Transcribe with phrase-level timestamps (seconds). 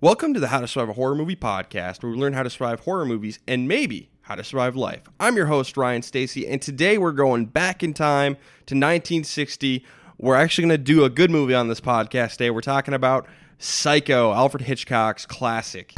[0.00, 2.50] Welcome to the How to Survive a Horror Movie podcast, where we learn how to
[2.50, 5.02] survive horror movies and maybe how to survive life.
[5.20, 8.34] I'm your host, Ryan Stacy, and today we're going back in time
[8.66, 9.84] to 1960.
[10.18, 12.50] We're actually going to do a good movie on this podcast today.
[12.50, 13.28] We're talking about
[13.62, 15.92] Psycho, Alfred Hitchcock's classic.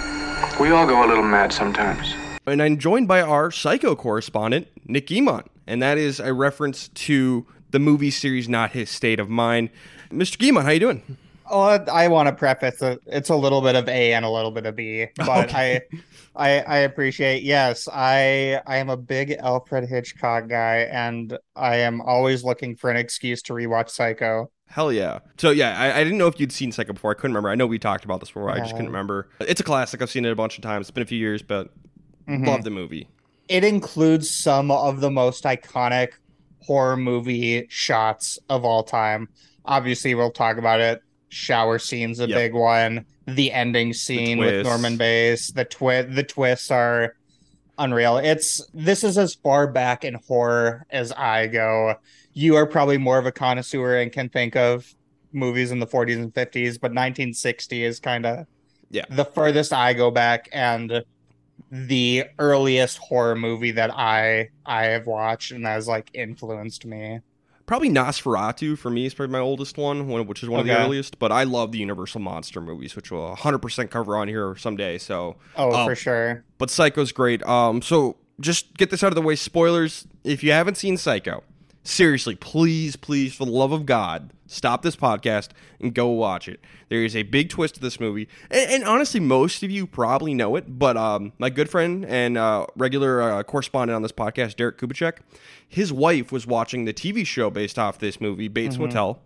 [0.60, 2.12] We all go a little mad sometimes.
[2.44, 7.46] And I'm joined by our Psycho correspondent, Nick Guimont, and that is a reference to
[7.70, 9.70] the movie series Not His State of Mind.
[10.10, 10.36] Mr.
[10.38, 11.16] Guimont, how you doing?
[11.48, 13.00] Oh, I want to preface it.
[13.06, 15.82] It's a little bit of A and a little bit of B, but Okay.
[16.34, 17.44] I, I, I appreciate.
[17.44, 22.90] Yes, I, I am a big Alfred Hitchcock guy, and I am always looking for
[22.90, 24.50] an excuse to rewatch Psycho.
[24.72, 25.18] Hell yeah.
[25.36, 27.10] So yeah, I, I didn't know if you'd seen Psycho before.
[27.10, 27.50] I couldn't remember.
[27.50, 28.50] I know we talked about this before.
[28.50, 29.28] I just couldn't remember.
[29.40, 30.00] It's a classic.
[30.00, 30.84] I've seen it a bunch of times.
[30.84, 31.68] It's been a few years, but
[32.26, 32.46] Mhm.
[32.46, 33.06] love the movie.
[33.48, 36.12] It includes some of the most iconic
[36.60, 39.28] horror movie shots of all time.
[39.66, 41.02] Obviously, we'll talk about it.
[41.28, 42.36] Shower scene's a Yep.
[42.38, 43.04] big one.
[43.26, 44.64] The ending scene with.
[44.64, 45.52] Norman Bates.
[45.52, 47.14] The twi- the twists are
[47.78, 48.16] unreal.
[48.16, 51.96] It's this is as far back in horror as I go.
[52.34, 54.94] You are probably more of a connoisseur and can think of
[55.32, 58.46] movies in the 40s and 50s, but 1960 is kind of
[58.90, 59.04] Yeah.
[59.10, 61.04] the furthest I go back and
[61.70, 67.20] the earliest horror movie that I I have watched and has like influenced me.
[67.64, 71.18] Probably Nosferatu for me is probably my oldest one, which is one of the earliest.
[71.18, 74.98] But I love the Universal monster movies, which we'll 100% cover on here someday.
[74.98, 75.86] So, Oh, Oh.
[75.86, 76.44] for sure.
[76.58, 77.42] but Psycho's great.
[77.44, 79.36] Um, so just get this out of the way.
[79.36, 80.06] Spoilers.
[80.24, 81.44] If you haven't seen Psycho,
[81.82, 85.48] seriously, please, please, for the love of God, stop this podcast
[85.80, 86.60] and go watch it.
[86.88, 90.34] There is a big twist to this movie, and, and honestly, most of you probably
[90.34, 90.78] know it.
[90.78, 95.18] But um, my good friend and uh, regular uh, correspondent on this podcast, Derek Kubicek,
[95.68, 99.20] his wife was watching the TV show based off this movie, Bates Motel.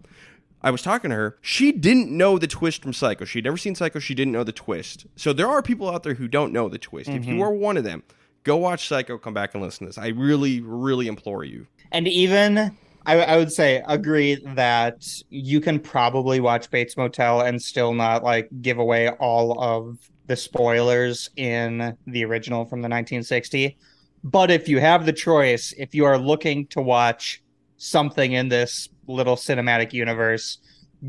[0.62, 1.38] I was talking to her.
[1.42, 3.24] She didn't know the twist from Psycho.
[3.24, 3.98] She'd never seen Psycho.
[3.98, 5.06] She didn't know the twist.
[5.14, 7.08] So there are people out there who don't know the twist.
[7.08, 8.02] If you are one of them,
[8.42, 9.18] go watch Psycho.
[9.18, 9.98] Come back and listen to this.
[9.98, 11.66] I really, really implore you.
[11.92, 12.76] And even
[13.06, 18.24] I, I would say agree that you can probably watch Bates Motel and still not
[18.24, 23.78] like give away all of the spoilers in the original from the 1960.
[24.24, 27.42] But if you have the choice, if you are looking to watch
[27.76, 30.58] something in this little cinematic universe,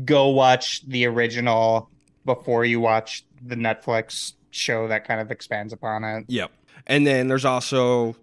[0.04, 1.90] go watch the original
[2.24, 6.24] before you watch the Netflix show that kind of expands upon it.
[6.28, 6.52] Yep.
[6.86, 8.14] And then there's also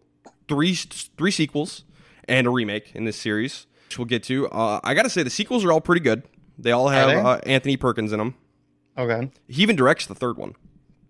[0.47, 1.83] three three sequels
[2.28, 4.47] and a remake in this series, which we'll get to.
[4.50, 6.24] Uh, I got to say the sequels are all pretty good.
[6.58, 7.16] They all have they?
[7.16, 8.36] uh, Anthony Perkins in them.
[8.97, 9.30] Okay.
[9.47, 10.56] He even directs the third one.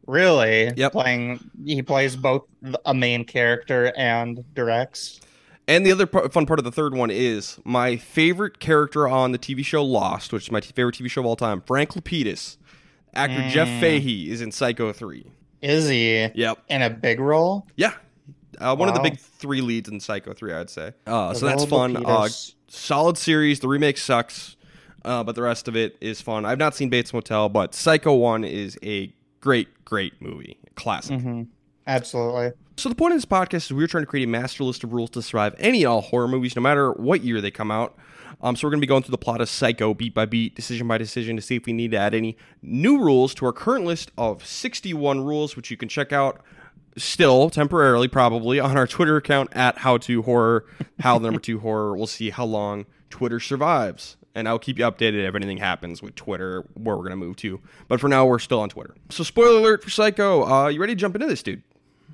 [0.08, 0.72] Really?
[0.76, 0.92] Yep.
[0.92, 2.44] Playing, he plays both
[2.86, 5.20] a main character and directs.
[5.68, 9.40] And the other fun part of the third one is my favorite character on the
[9.40, 12.58] TV show Lost, which is my favorite TV show of all time, Frank Lapidus.
[13.16, 13.80] Actor Jeff Mm.
[13.80, 15.26] Fahey is in Psycho 3.
[15.62, 16.59] Is he Yep.
[16.70, 17.66] in a big role?
[17.76, 17.94] Yeah.
[18.59, 20.93] Uh, one of the big three leads in Psycho 3, I'd say.
[21.07, 21.97] Uh, so that's fun.
[22.05, 22.27] Uh,
[22.67, 23.59] solid series.
[23.59, 24.55] The remake sucks,
[25.03, 26.45] uh, but the rest of it is fun.
[26.45, 30.57] I've not seen Bates Motel, but Psycho 1 is a great, great movie.
[30.75, 31.17] Classic.
[31.19, 31.47] Mhm.
[31.88, 32.51] Absolutely.
[32.77, 34.91] So the point of this podcast is we're trying to create a master list of
[34.91, 37.95] rules to survive any all horror movies, no matter what year they come out.
[38.41, 40.55] Um, so we're going to be going through the plot of Psycho beat by beat,
[40.55, 43.53] decision by decision, to see if we need to add any new rules to our
[43.53, 46.41] current list of 61 rules, which you can check out
[46.97, 50.66] still temporarily, probably on our Twitter account at How to Horror,
[51.00, 51.95] How the number two horror.
[51.95, 54.17] We'll see how long Twitter survives.
[54.33, 57.38] And I'll keep you updated if anything happens with Twitter, where we're going to move
[57.38, 57.61] to.
[57.88, 58.94] But for now, we're still on Twitter.
[59.09, 60.44] So, spoiler alert for Psycho.
[60.45, 61.63] Uh, you ready to jump into this, dude?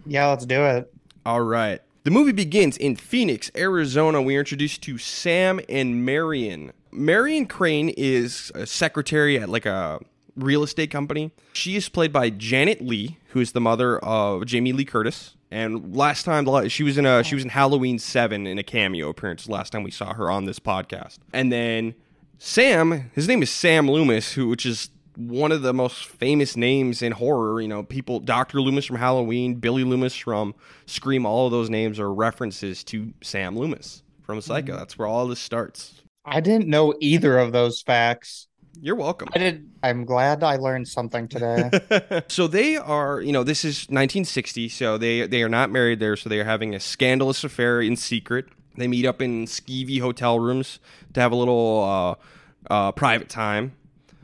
[0.05, 0.93] Yeah, let's do it.
[1.25, 1.81] All right.
[2.03, 4.21] The movie begins in Phoenix, Arizona.
[4.21, 6.73] We are introduced to Sam and Marion.
[6.91, 9.99] Marion Crane is a secretary at like a
[10.35, 11.31] real estate company.
[11.53, 15.35] She is played by Janet Leigh, who is the mother of Jamie Lee Curtis.
[15.49, 19.09] And last time she was in a she was in Halloween 7 in a cameo
[19.09, 21.17] appearance last time we saw her on this podcast.
[21.33, 21.95] And then
[22.37, 27.01] Sam, his name is Sam Loomis, who which is one of the most famous names
[27.01, 27.61] in horror.
[27.61, 28.61] You know, people, Dr.
[28.61, 30.55] Loomis from Halloween, Billy Loomis from
[30.85, 34.71] Scream, all of those names are references to Sam Loomis from Psycho.
[34.71, 34.79] Mm-hmm.
[34.79, 36.01] That's where all this starts.
[36.23, 38.47] I didn't know either of those facts.
[38.79, 39.29] You're welcome.
[39.35, 39.69] I did.
[39.83, 41.69] I'm glad I learned something today.
[42.27, 46.15] so they are, you know, this is 1960, so they they are not married there,
[46.15, 48.45] so they are having a scandalous affair in secret.
[48.77, 50.79] They meet up in skeevy hotel rooms
[51.13, 52.17] to have a little
[52.69, 53.73] uh, uh, private time.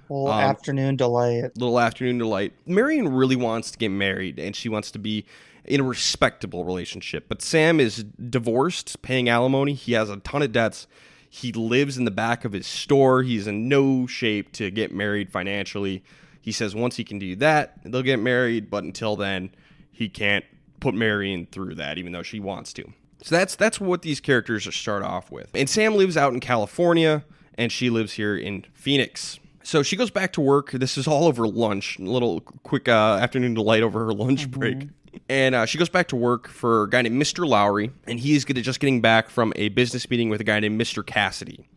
[0.10, 1.52] Little Um, afternoon delight.
[1.58, 2.54] little afternoon delight.
[2.66, 5.26] Marion really wants to get married and she wants to be
[5.66, 7.26] in a respectable relationship.
[7.28, 9.74] But Sam is divorced, paying alimony.
[9.74, 10.88] He has a ton of debts.
[11.30, 13.24] He lives in the back of his store.
[13.24, 16.04] He's in no shape to get married financially.
[16.42, 19.52] He says once he can do that, they'll get married, but until then,
[19.92, 20.46] he can't
[20.80, 22.94] put Marion through that even though she wants to.
[23.24, 25.50] So that's that's what these characters are start off with.
[25.54, 27.26] And Sam lives out in California
[27.58, 29.40] and she lives here in Phoenix.
[29.64, 30.72] So she goes back to work.
[30.72, 34.88] This is all over lunch, a little quick uh, afternoon delight over her lunch break.
[35.30, 37.48] And uh, she goes back to work for a guy named Mr.
[37.48, 40.80] Lowery, and he's gonna, just getting back from a business meeting with a guy named
[40.80, 41.06] Mr.
[41.06, 41.68] Cassidy.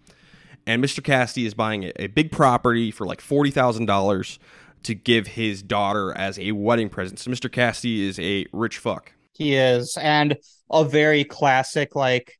[0.66, 1.02] And Mr.
[1.02, 4.38] Cassidy is buying a, a big property for like forty thousand dollars
[4.82, 7.18] to give his daughter as a wedding present.
[7.18, 7.50] So Mr.
[7.50, 9.12] Cassidy is a rich fuck.
[9.32, 10.36] He is, and
[10.70, 12.38] a very classic, like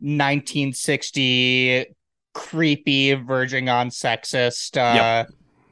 [0.00, 1.86] 1960
[2.34, 5.24] creepy, verging on sexist uh,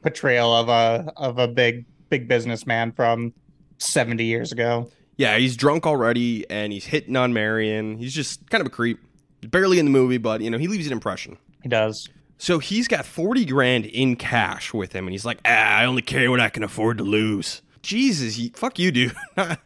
[0.03, 3.33] portrayal of a of a big big businessman from
[3.79, 4.91] 70 years ago.
[5.17, 7.97] Yeah, he's drunk already and he's hitting on Marion.
[7.99, 8.99] He's just kind of a creep.
[9.43, 11.39] Barely in the movie, but you know, he leaves an impression.
[11.63, 12.09] He does.
[12.39, 16.03] So he's got 40 grand in cash with him and he's like, ah, I only
[16.03, 17.63] carry what I can afford to lose.
[17.83, 19.15] Jesus, you, fuck you, dude.
[19.37, 19.57] I,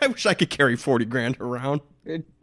[0.00, 1.80] I wish I could carry 40 grand around.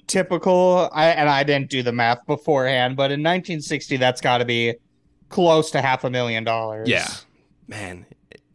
[0.08, 0.90] Typical.
[0.92, 4.76] I and I didn't do the math beforehand, but in 1960, that's got to be
[5.30, 6.90] close to half a million dollars.
[6.90, 7.08] Yeah.
[7.68, 8.06] Man,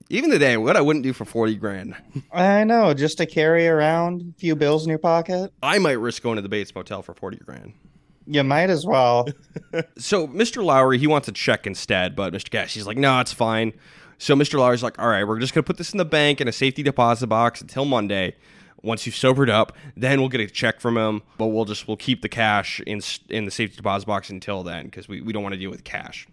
[0.09, 1.95] even today, what I wouldn't do for 40 grand.
[2.33, 2.95] I know.
[2.95, 6.43] Just to carry around a few bills in your pocket, I might risk going to
[6.43, 7.73] the Bates Motel for 40 grand.
[8.27, 9.29] you might as well.
[9.99, 10.65] So Mr.
[10.65, 12.51] Lowery, he wants a check instead, but Mr.
[12.51, 13.73] Cash, he's like, no, it's fine.
[14.19, 14.59] So Mr.
[14.59, 16.83] Lowery's like, all right, we're just gonna put this in the bank in a safety
[16.83, 18.35] deposit box until Monday.
[18.83, 21.97] Once you've sobered up, then we'll get a check from him, but we'll just we'll
[21.97, 25.43] keep the cash in in the safety deposit box until then because we, we don't
[25.43, 26.27] want to deal with cash.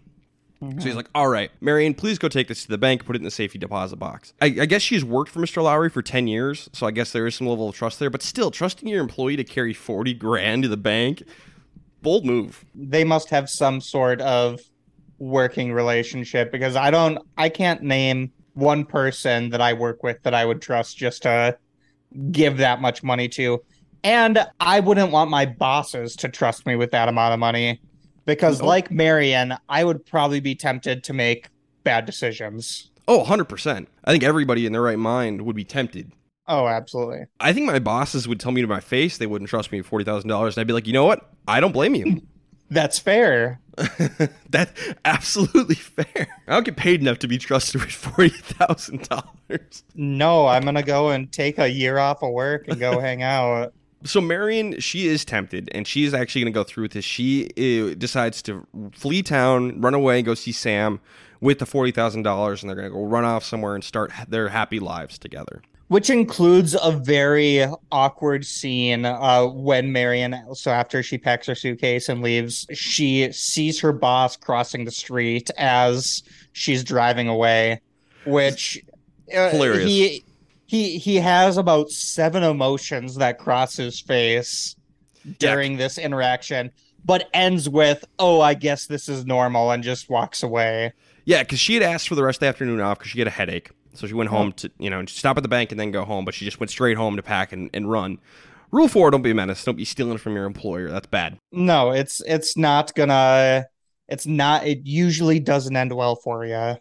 [0.64, 0.80] Mm-hmm.
[0.80, 3.20] So he's like, all right, Marion, please go take this to the bank, put it
[3.20, 4.32] in the safety deposit box.
[4.40, 5.62] I, I guess she's worked for Mr.
[5.62, 8.22] Lowery for 10 years, so I guess there is some level of trust there, but
[8.22, 11.22] still, trusting your employee to carry 40 grand to the bank,
[12.02, 12.64] bold move.
[12.74, 14.60] they must have some sort of
[15.18, 20.34] working relationship because I don't I can't name one person that I work with that
[20.34, 21.56] I would trust just to
[22.30, 23.62] give that much money to.
[24.02, 27.80] And I wouldn't want my bosses to trust me with that amount of money
[28.26, 28.66] because No.
[28.66, 31.48] like Marion, I would probably be tempted to make
[31.82, 32.90] bad decisions.
[33.06, 33.86] Oh, 100%.
[34.04, 36.12] I think everybody in their right mind would be tempted.
[36.48, 37.24] Oh, absolutely.
[37.40, 39.90] I think my bosses would tell me to my face they wouldn't trust me with
[39.90, 41.30] $40,000, and I'd be like, you know what?
[41.48, 42.22] I don't blame you.
[42.70, 43.60] That's fair.
[44.50, 44.72] That's
[45.04, 46.26] absolutely fair.
[46.48, 49.82] I don't get paid enough to be trusted with $40,000.
[49.94, 53.22] No, I'm going to go and take a year off of work and go hang
[53.22, 53.74] out.
[54.06, 57.04] So Marion, she is tempted, and she is actually going to go through with this.
[57.06, 61.00] She uh, decides to flee town, run away, go see Sam
[61.40, 64.12] with the forty thousand dollars, and they're going to go run off somewhere and start
[64.28, 65.62] their happy lives together.
[65.88, 72.08] which includes a very awkward scene uh, when Marion, so after she packs her suitcase
[72.08, 76.22] and leaves, she sees her boss crossing the street as
[76.52, 77.80] she's driving away,
[78.24, 78.82] which
[79.34, 79.88] uh, Hilarious.
[79.88, 80.24] He
[80.74, 84.74] he he has about seven emotions that cross his face
[85.38, 86.72] during this interaction,
[87.04, 90.92] but ends with "Oh, I guess this is normal," and just walks away.
[91.26, 93.28] Yeah, because she had asked for the rest of the afternoon off because she had
[93.28, 95.92] a headache, so she went home to you know stop at the bank and then
[95.92, 96.24] go home.
[96.24, 98.18] But she just went straight home to pack and, and run.
[98.72, 99.62] Rule four: Don't be a menace.
[99.62, 100.90] Don't be stealing from your employer.
[100.90, 101.38] That's bad.
[101.52, 103.66] No, it's it's not gonna.
[104.08, 104.66] It's not.
[104.66, 106.78] It usually doesn't end well for you.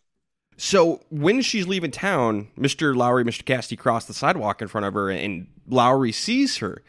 [0.57, 2.95] So when she's leaving town, Mr.
[2.95, 3.43] Lowery, Mr.
[3.43, 6.83] Cassidy cross the sidewalk in front of her, and Lowery sees her.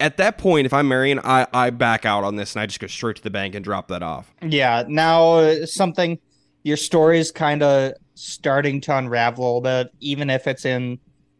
[0.00, 2.80] At that point, if I'm Marion, I, I back out on this and I just
[2.80, 4.32] go straight to the bank and drop that off.
[4.42, 4.84] Yeah.
[4.88, 6.18] Now uh, something.
[6.64, 10.98] Your story is kind of starting to unravel a little bit, even if it's in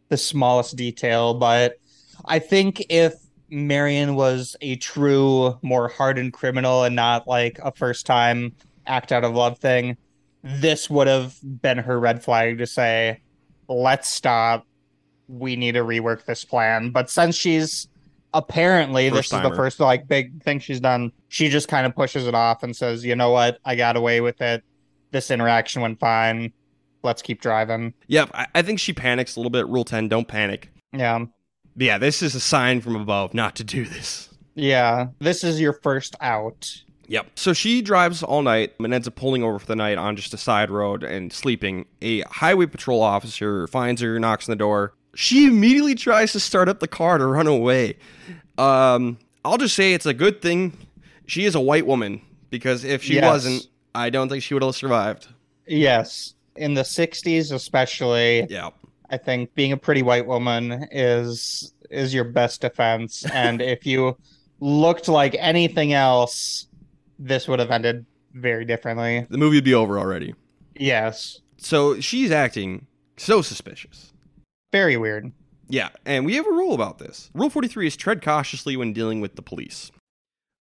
[0.08, 1.34] the smallest detail.
[1.34, 1.78] But
[2.26, 3.14] I think if
[3.50, 8.54] Marion was a true, more hardened criminal and not like a first time
[8.86, 9.96] act out of love thing,
[10.42, 13.20] this would have been her red flag to say,
[13.68, 14.66] let's stop.
[15.28, 16.90] We need to rework this plan.
[16.90, 17.88] But since she's
[18.34, 22.26] apparently this is the first like big thing she's done, she just kind of pushes
[22.26, 23.58] it off and says, you know what?
[23.64, 24.62] I got away with it.
[25.10, 26.52] This interaction went fine.
[27.02, 27.94] Let's keep driving.
[28.06, 29.66] Yep, I, I think she panics a little bit.
[29.68, 30.70] Rule 10, don't panic.
[30.92, 31.26] Yeah.
[31.76, 34.28] But yeah, this is a sign from above not to do this.
[34.54, 35.06] Yeah.
[35.18, 36.82] This is your first out.
[37.08, 37.26] Yep.
[37.34, 40.32] So she drives all night and ends up pulling over for the night on just
[40.32, 41.86] a side road and sleeping.
[42.00, 44.94] A highway patrol officer finds her, knocks on the door.
[45.14, 47.96] She immediately tries to start up the car to run away.
[48.58, 50.72] Um, I'll just say it's a good thing
[51.26, 53.24] she is a white woman because if she Yes.
[53.24, 55.28] wasn't, I don't think she would have survived.
[55.66, 56.34] Yes.
[56.56, 58.70] In the 60s, especially, Yeah.
[59.10, 63.24] I think being a pretty white woman is is your best defense.
[63.34, 64.16] and if you
[64.60, 66.66] looked like anything else,
[67.26, 69.26] this would have ended very differently.
[69.30, 70.34] The movie would be over already.
[70.74, 71.40] Yes.
[71.58, 72.86] So she's acting
[73.16, 74.12] so suspicious.
[74.72, 75.32] Very weird.
[75.68, 77.30] Yeah, and we have a rule about this.
[77.34, 79.90] Rule 43 is tread cautiously when dealing with the police.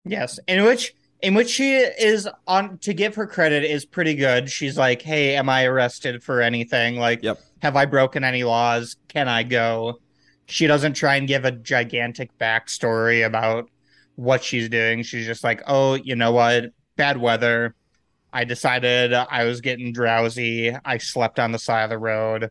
[0.06, 0.40] Yes.
[0.48, 4.50] In which in which she is on to give her credit is pretty good.
[4.50, 6.98] She's like, "Hey, am I arrested for anything?
[6.98, 7.40] Like, Yep.
[7.62, 8.96] have I broken any laws?
[9.08, 10.00] Can I go?"
[10.48, 13.70] She doesn't try and give a gigantic backstory about
[14.16, 15.04] what she's doing.
[15.04, 16.72] She's just like, "Oh, you know what?
[16.96, 17.76] Bad weather.
[18.34, 20.76] I decided I was getting drowsy.
[20.86, 22.50] I slept on the side of the road.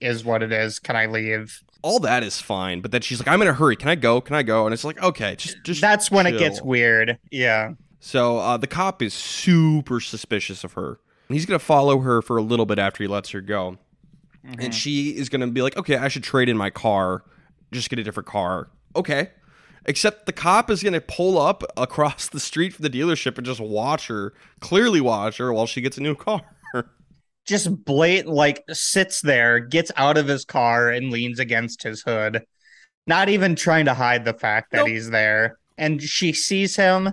[0.00, 0.78] Is what it is.
[0.78, 3.76] Can I leave?" All that is fine, but then she's like, "I'm in a hurry.
[3.76, 4.20] Can I go?
[4.20, 7.18] Can I go?" And it's like, "Okay, just just." That's when it gets weird.
[7.30, 7.72] Yeah.
[8.00, 10.98] So uh, the cop is super suspicious of her.
[11.28, 13.78] He's gonna follow her for a little bit after he lets her go,
[14.58, 17.22] and she is gonna be like, "Okay, I should trade in my car,
[17.70, 19.30] just get a different car." Okay,
[19.86, 23.60] except the cop is gonna pull up across the street from the dealership and just
[23.60, 26.42] watch her, clearly watch her while she gets a new car.
[27.44, 32.44] just blatant like sits there, gets out of his car and leans against his hood,
[33.06, 34.88] not even trying to hide the fact that Nope.
[34.88, 35.58] he's there.
[35.78, 37.12] And she sees him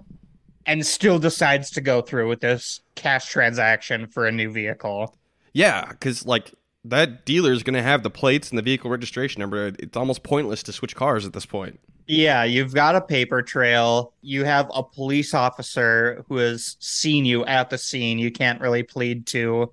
[0.65, 5.15] and still decides to go through with this cash transaction for a new vehicle.
[5.53, 6.53] yeah, because like
[6.86, 9.67] that dealer is gonna have the plates and the vehicle registration number.
[9.79, 11.79] It's almost pointless to switch cars at this point.
[12.07, 14.13] Yeah, you've got a paper trail.
[14.21, 18.17] You have a police officer who has seen you at the scene.
[18.17, 19.71] You can't really plead to,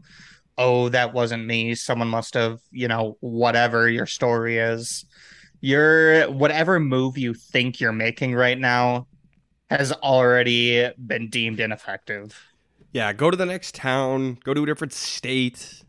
[0.59, 1.75] oh, that wasn't me.
[1.75, 5.07] Someone must have, you know, whatever your story is.
[5.63, 9.07] Your whatever move you think you're making right now
[9.71, 12.39] has already been deemed ineffective.
[12.93, 14.39] Yeah, go to the next town.
[14.45, 15.83] Go to a different state.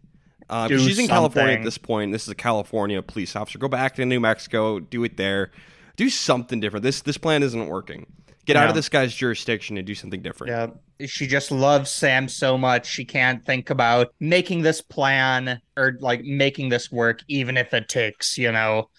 [0.49, 2.11] Uh, she's in California at this point.
[2.11, 3.59] This is a California police officer.
[3.59, 4.79] Go back to New Mexico.
[4.79, 5.51] Do it there.
[5.97, 6.83] Do something different.
[6.83, 8.05] This this plan isn't working.
[8.45, 10.51] Get out of this guy's jurisdiction and do something different.
[10.99, 11.05] Yeah.
[11.05, 16.23] She just loves Sam so much she can't think about making this plan or like
[16.23, 18.89] making this work, even if it takes, you know,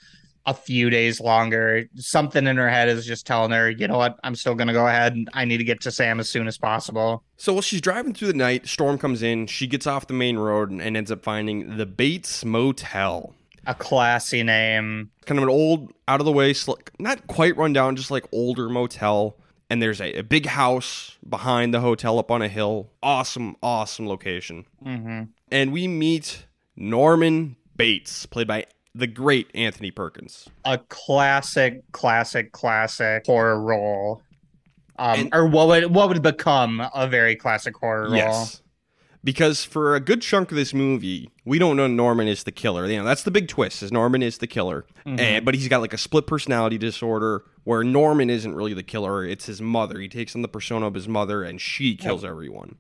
[0.48, 1.84] a few days longer.
[1.96, 4.86] Something in her head is just telling her, you know what, I'm still gonna go
[4.86, 7.22] ahead and I need to get to Sam as soon as possible.
[7.36, 9.46] So while she's driving through the night, storm comes in.
[9.46, 13.34] She gets off the main road and, ends up finding the Bates Motel.
[13.66, 15.10] A classy name.
[15.26, 18.24] Kind of an old, out of the way, sl- not quite run down, just like
[18.32, 19.36] older motel.
[19.68, 22.90] And there's a, a big house behind the hotel up on a hill.
[23.02, 24.64] Awesome, awesome location.
[24.82, 30.48] hmm and we meet Norman Bates, played by the great Anthony Perkins.
[30.64, 34.22] A classic, classic, classic horror role.
[34.98, 38.16] Um, And- or what would what would become a very classic horror role.
[38.16, 38.62] Yes.
[39.24, 42.86] Because for a good chunk of this movie, we don't know Norman is the killer.
[42.86, 44.86] You know, that's the big twist, is Norman is the killer.
[45.04, 49.24] And but he's got like a split personality disorder where Norman isn't really the killer,
[49.24, 49.98] it's his mother.
[49.98, 52.76] He takes on the persona of his mother and she kills everyone.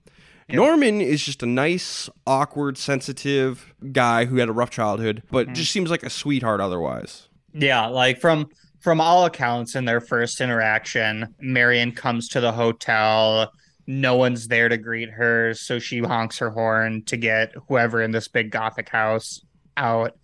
[0.56, 5.54] Norman is just a nice, awkward, sensitive guy who had a rough childhood, but mm-hmm.
[5.54, 7.28] just seems like a sweetheart otherwise.
[7.52, 8.48] Yeah, like from
[8.80, 13.52] from all accounts in their first interaction, Marion comes to the hotel.
[13.86, 18.12] No one's there to greet her, so she honks her horn to get whoever in
[18.12, 19.40] this big gothic house
[19.76, 20.16] out.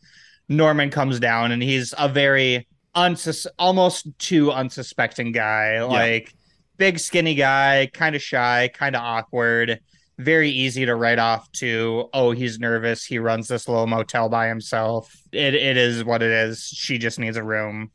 [0.48, 6.34] Norman comes down and he's a very unsus almost too unsuspecting guy, like
[6.76, 9.80] big skinny guy, kind of shy, kind of awkward,
[10.18, 14.48] very easy to write off to, oh, he's nervous, he runs this little motel by
[14.48, 15.14] himself.
[15.32, 16.62] It it is what it is.
[16.66, 17.90] She just needs a room.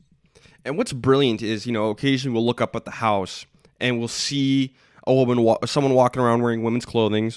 [0.66, 3.46] And what's brilliant is, you know, occasionally we'll look up at the house
[3.80, 4.76] and we'll see
[5.08, 7.32] a woman, wa- someone walking around wearing women's clothing.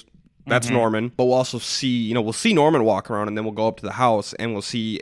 [0.45, 1.07] That's Norman.
[1.15, 3.67] But we'll also see, you know, we'll see Norman walk around and then we'll go
[3.69, 4.99] up to the house and we'll see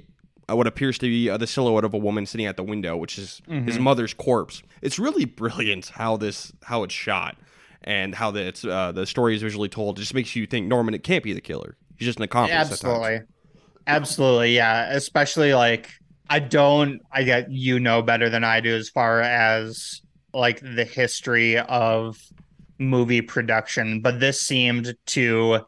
[0.47, 3.17] uh, what appears to be the silhouette of a woman sitting at the window, which
[3.17, 4.61] is his mother's corpse.
[4.83, 7.37] It's really brilliant how this, how it's shot
[7.83, 9.97] and how the, it's, uh, the story is visually told.
[9.97, 11.77] Just makes you think Norman, it can't be the killer.
[11.97, 12.71] He's just an accomplice.
[12.71, 13.21] Absolutely.
[13.87, 14.91] Absolutely, yeah.
[14.91, 15.89] Especially like
[16.29, 20.01] I don't I get you know better than I do as far as
[20.33, 22.17] like the history of
[22.79, 25.59] movie production, but this seemed to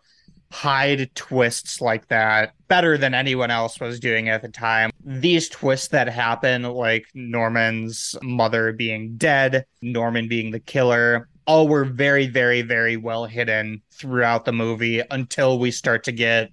[0.51, 4.91] hide twists like that better than anyone else was doing at the time.
[5.03, 11.85] These twists that happen, like Norman's mother being dead, Norman being the killer, all were
[11.85, 16.51] very, very, very well hidden throughout the movie until we start to get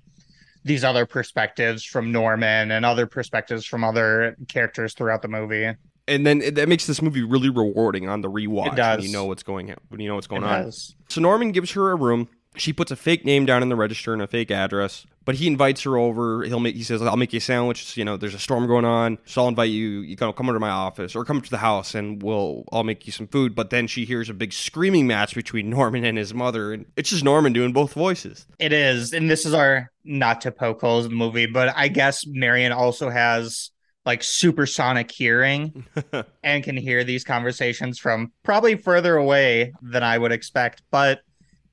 [0.64, 5.70] these other perspectives from Norman and other perspectives from other characters throughout the movie.
[6.08, 8.96] And then it, that makes this movie really rewarding on the rewatch It does.
[8.98, 10.64] when you know what's going when you know what's going It on.
[10.64, 10.94] does.
[11.08, 14.12] So Norman gives her a room, She puts a fake name down in the register
[14.12, 15.06] and a fake address.
[15.24, 16.42] But he invites her over.
[16.42, 16.74] He'll make.
[16.74, 17.96] He says, "I'll make you a sandwich.
[17.96, 20.00] You know, there's a storm going on, so I'll invite you.
[20.00, 22.64] You can come over to my office or come to the house, and we'll.
[22.72, 26.04] I'll make you some food." But then she hears a big screaming match between Norman
[26.04, 28.46] and his mother, and it's just Norman doing both voices.
[28.58, 31.88] It is, and this is our not to poke holes in the movie, but I
[31.88, 33.70] guess Marion also has
[34.06, 35.84] like supersonic hearing
[36.42, 40.82] and can hear these conversations from probably further away than I would expect.
[40.90, 41.20] But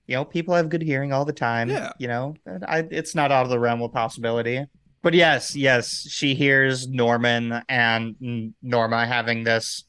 [0.08, 1.70] you know, people have good hearing all the time.
[1.70, 1.92] Yeah.
[2.00, 2.36] You know,
[2.68, 4.66] I, it's not out of the realm of possibility.
[5.04, 9.84] But yes, yes, she hears Norman and Norma having this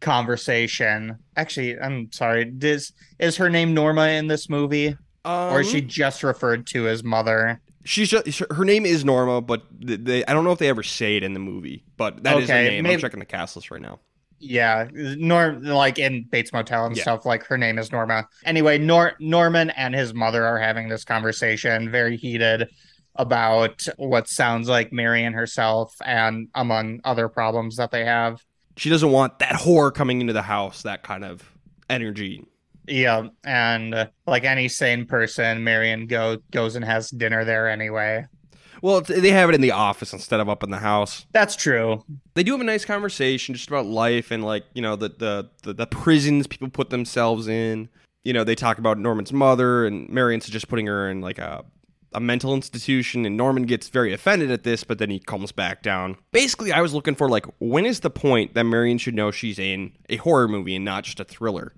[0.00, 1.18] conversation.
[1.36, 2.52] Actually, I'm sorry.
[2.60, 6.88] Is is her name Norma in this movie, Um, or is she just referred to
[6.88, 7.60] as mother?
[7.84, 10.82] She's just, her name is Norma, but they, they, I don't know if they ever
[10.82, 11.84] say it in the movie.
[11.96, 12.82] But that is her Okay, name.
[12.82, 14.00] maybe- I'm checking the cast list right now.
[14.38, 17.02] Yeah, Norm like in Bates Motel and Yeah.
[17.02, 17.24] stuff.
[17.24, 18.26] Like her name is Norma.
[18.44, 22.68] Anyway, Nor- Norman and his mother are having this conversation, very heated
[23.14, 28.42] about what sounds like Marion herself, and among other problems that they have.
[28.76, 30.82] She doesn't want that whore coming into the house.
[30.82, 31.42] That kind of
[31.88, 32.44] energy.
[32.86, 38.26] Yeah, and uh, like any sane person, Marion go goes and has dinner there anyway.
[38.86, 41.26] Well, they have it in the office instead of up in the house.
[41.32, 42.04] That's true.
[42.34, 45.50] They do have a nice conversation just about life and like you know the the
[45.64, 47.88] the, the prisons people put themselves in.
[48.22, 51.64] You know, they talk about Norman's mother and Marion's just putting her in like a
[52.12, 55.82] a mental institution and Norman gets very offended at this, but then he calms back
[55.82, 56.16] down.
[56.30, 59.58] Basically, I was looking for like when is the point that Marion should know she's
[59.58, 61.74] in a horror movie and not just a thriller?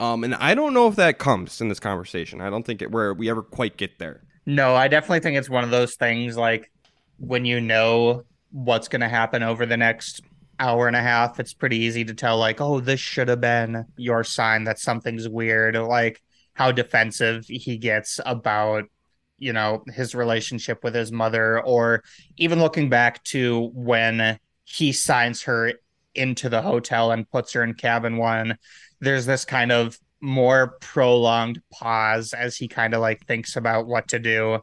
[0.00, 2.42] Um, and I don't know if that comes in this conversation.
[2.42, 4.20] I don't think it where we ever quite get there.
[4.46, 6.70] No, I definitely think it's one of those things like
[7.18, 8.22] when you know
[8.52, 10.22] what's going to happen over the next
[10.58, 13.84] hour and a half, it's pretty easy to tell, like, oh, this should have been
[13.96, 15.76] your sign that something's weird.
[15.76, 16.22] Like
[16.54, 18.84] how defensive he gets about,
[19.38, 22.02] you know, his relationship with his mother, or
[22.36, 25.72] even looking back to when he signs her
[26.14, 28.56] into the hotel and puts her in cabin one.
[29.00, 34.08] There's this kind of more prolonged pause as he kind of like thinks about what
[34.08, 34.58] to do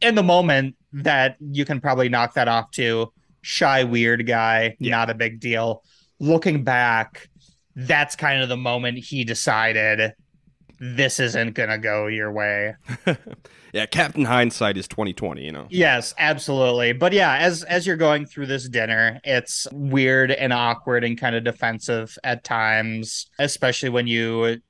[0.00, 3.12] in the moment that you can probably knock that off to
[3.42, 4.90] shy weird guy Yeah.
[4.92, 5.82] not a big deal
[6.20, 7.28] looking back
[7.74, 10.12] that's kind of the moment he decided
[10.78, 12.74] this isn't gonna go your way
[13.72, 15.42] yeah, Captain Hindsight is 2020.
[15.44, 15.66] You know.
[15.70, 16.92] Yes, absolutely.
[16.92, 21.34] But yeah, as as you're going through this dinner, it's weird and awkward and kind
[21.34, 24.60] of defensive at times, especially when you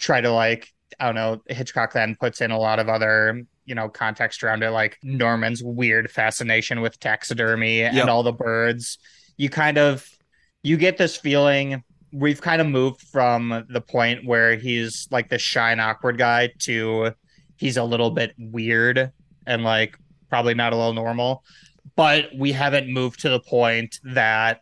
[0.00, 3.76] try to like I don't know, Hitchcock then puts in a lot of other, you
[3.76, 7.94] know, context around it like Norman's weird fascination with taxidermy Yep.
[7.94, 8.98] and all the birds.
[9.36, 10.04] You kind of
[10.64, 15.38] you get this feeling we've kind of moved from the point where he's like the
[15.38, 17.12] shy and awkward guy to
[17.56, 19.12] he's a little bit weird
[19.46, 19.96] and like
[20.28, 21.44] probably not a little normal,
[21.94, 24.60] but we haven't moved to the point that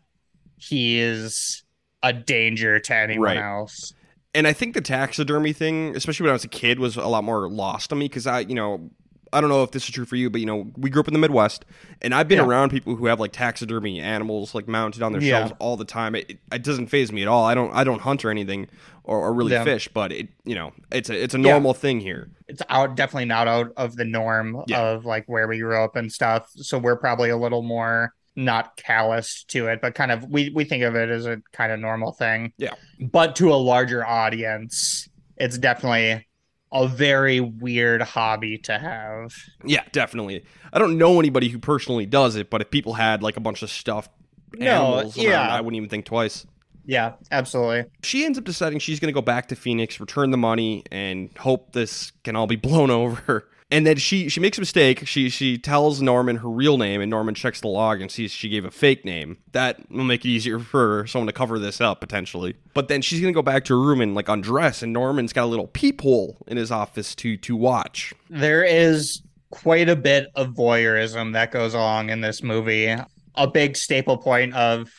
[0.57, 1.63] he is
[2.03, 3.37] a danger to anyone Right.
[3.37, 3.93] else.
[4.33, 7.23] And I think the taxidermy thing, especially when I was a kid, was a lot
[7.23, 8.89] more lost on me because I, you know,
[9.31, 11.07] I don't know if this is true for you, but you know, we grew up
[11.07, 11.63] in the Midwest,
[12.01, 12.45] and I've been Yeah.
[12.45, 15.39] around people who have like taxidermy animals like mounted on their Yeah.
[15.39, 16.15] shelves all the time.
[16.15, 17.45] It, it, doesn't phase me at all.
[17.45, 18.67] I don't, I don't hunt or anything,
[19.03, 19.63] or, or really Yeah.
[19.63, 22.29] fish, but it, you know, it's a, it's a normal thing here.
[22.47, 26.11] It's out definitely not out of the norm of like where we grew up and
[26.11, 26.49] stuff.
[26.55, 30.63] So we're probably a little more not callous to it, but kind of we we
[30.63, 32.53] think of it as a kind of normal thing.
[32.57, 32.73] Yeah.
[32.99, 36.25] But to a larger audience, it's definitely
[36.71, 39.33] a very weird hobby to have.
[39.65, 40.45] Yeah, definitely.
[40.71, 43.63] I don't know anybody who personally does it, but if people had like a bunch
[43.63, 44.07] of stuff,
[44.55, 45.47] No, animals, around, yeah.
[45.49, 46.45] I wouldn't even think twice.
[46.85, 47.85] Yeah, absolutely.
[48.03, 51.29] she ends up deciding she's going to go back to Phoenix, return the money, and
[51.37, 53.47] hope this can all be blown over.
[53.71, 55.05] And then she she makes a mistake.
[55.07, 58.49] She she tells Norman her real name, and Norman checks the log and sees she
[58.49, 59.37] gave a fake name.
[59.51, 62.55] That will make it easier for someone to cover this up potentially.
[62.73, 65.33] But then she's going to go back to her room and like undress, and Norman's
[65.33, 68.13] got a little peephole in his office to to watch.
[68.29, 72.95] there is quite a bit of voyeurism that goes along in this movie.
[73.35, 74.91] A big staple point of,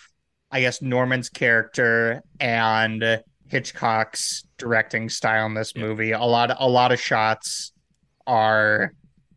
[0.51, 6.13] I guess, Norman's character and Hitchcock's directing style in this movie.
[6.13, 7.73] A lot, a lot of shots
[8.31, 8.93] are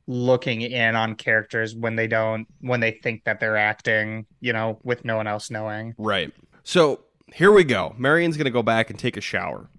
[0.05, 4.79] looking in on characters when they don't, when they think that they're acting, you know,
[4.83, 5.95] with no one else knowing.
[5.97, 6.31] Right.
[6.63, 6.99] So
[7.33, 7.95] here we go.
[7.97, 9.69] Marion's going to go back and take a shower.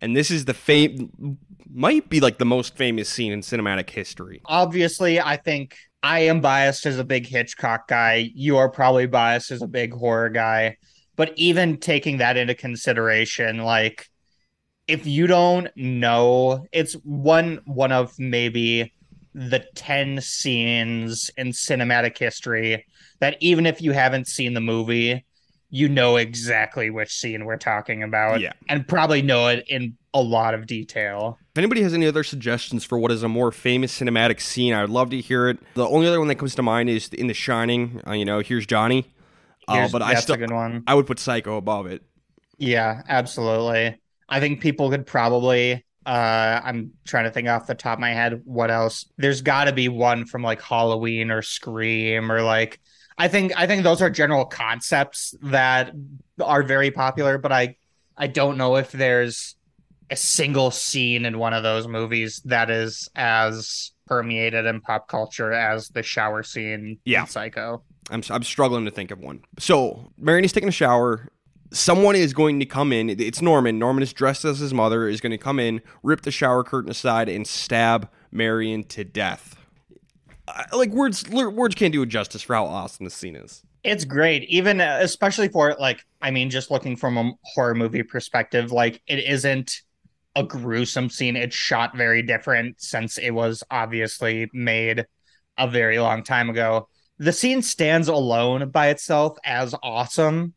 [0.00, 1.38] And this is the fame,
[1.72, 4.40] might be like the most famous scene in cinematic history.
[4.44, 9.50] obviously i think i am biased as a big hitchcock guy you are probably biased
[9.50, 10.76] as a big horror guy
[11.16, 14.06] but even taking that into consideration like
[14.88, 18.92] if you don't know, it's one one of maybe
[19.34, 22.84] the 10 scenes in cinematic history
[23.20, 25.24] that even if you haven't seen the movie,
[25.70, 28.40] you know exactly which scene we're talking about.
[28.40, 28.52] Yeah.
[28.68, 31.38] And probably know it in a lot of detail.
[31.52, 34.82] If anybody has any other suggestions for what is a more famous cinematic scene, I
[34.82, 35.58] would love to hear it.
[35.74, 38.02] The only other one that comes to mind is in The Shining.
[38.06, 39.06] Uh, you know, here's Johnny.
[39.66, 40.82] Uh, Here's- but I still, a good one.
[40.86, 42.02] I would put Psycho above it.
[42.58, 43.98] Yeah, absolutely.
[44.32, 48.10] I think people could probably uh I'm trying to think off the top of my
[48.10, 49.06] head what else.
[49.18, 52.80] There's got to be one from like Halloween or Scream or like
[53.18, 55.92] I think I think those are general concepts that
[56.42, 57.76] are very popular, but I
[58.16, 59.54] I don't know if there's
[60.10, 65.52] a single scene in one of those movies that is as permeated in pop culture
[65.52, 67.22] as the shower scene Yeah.
[67.22, 67.82] in Psycho.
[68.10, 69.40] I'm, I'm struggling to think of one.
[69.58, 71.28] So Marion is taking a shower.
[71.72, 73.08] Someone is going to come in.
[73.08, 73.78] It's Norman.
[73.78, 75.08] Norman is dressed as his mother.
[75.08, 79.56] Is going to come in, rip the shower curtain aside, and stab Marion to death.
[80.72, 83.62] Like words, words can't do it justice for how awesome this scene is.
[83.84, 88.02] It's great, even uh, especially for like, I mean, just looking from a horror movie
[88.02, 89.80] perspective, like it isn't
[90.36, 91.36] a gruesome scene.
[91.36, 95.06] It's shot very different since it was obviously made
[95.58, 96.88] a very long time ago.
[97.18, 100.54] The scene stands alone by itself as awesome,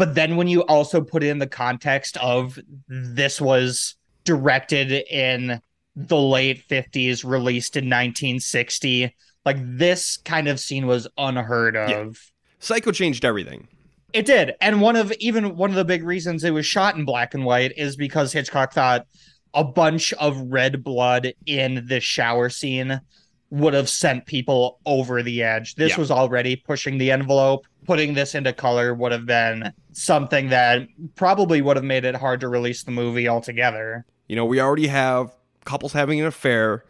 [0.00, 2.58] but then when you also put it in the context of
[2.88, 5.60] this was directed in
[5.94, 11.90] the late 50s, released in 1960, like this kind of scene was unheard of.
[11.90, 12.12] Yeah.
[12.60, 13.68] Psycho changed everything.
[14.14, 14.54] It did.
[14.62, 17.44] And one of even one of the big reasons it was shot in black and
[17.44, 19.06] white is because Hitchcock thought
[19.52, 23.02] a bunch of red blood in the shower scene
[23.50, 25.74] would have sent people over the edge.
[25.74, 25.98] This Yeah.
[25.98, 27.66] was already pushing the envelope.
[27.86, 30.86] Putting this into color would have been something that
[31.16, 34.04] probably would have made it hard to release the movie altogether.
[34.28, 35.32] You know, we already have
[35.64, 36.84] couples having an affair.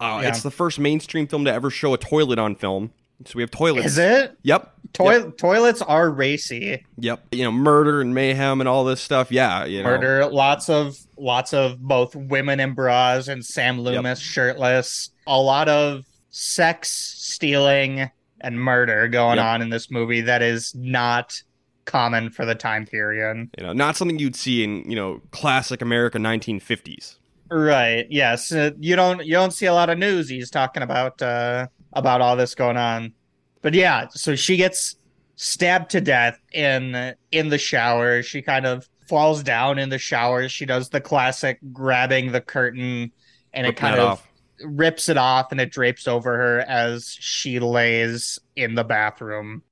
[0.00, 0.28] Uh, Yeah.
[0.28, 2.92] It's the first mainstream film to ever show a toilet on film.
[3.24, 3.86] So we have toilets.
[3.86, 4.36] Is it?
[4.42, 4.72] Yep.
[4.96, 5.36] Toi- Yep.
[5.36, 6.84] Toilets are racy.
[6.98, 7.26] Yep.
[7.32, 9.30] You know, murder and mayhem and all this stuff.
[9.30, 9.64] Yeah.
[9.64, 9.90] You know.
[9.90, 15.68] murder lots of lots of both women in bras and sam loomis shirtless a lot
[15.68, 18.10] of sex stealing
[18.42, 19.44] and murder going Yep.
[19.46, 21.42] on in this movie that is not
[21.86, 25.80] common for the time period You know, not something you'd see in you know classic
[25.82, 27.16] America 1950s.
[27.50, 31.22] right yes uh, you don't you don't see a lot of news he's talking about
[31.22, 33.12] uh about all this going on
[33.62, 34.96] but yeah so she gets
[35.36, 40.48] stabbed to death in in the shower she kind of falls down in the shower
[40.48, 43.12] she does the classic grabbing the curtain
[43.52, 44.28] and it kind of off.
[44.64, 49.62] rips it off and it drapes over her as she lays in the bathroom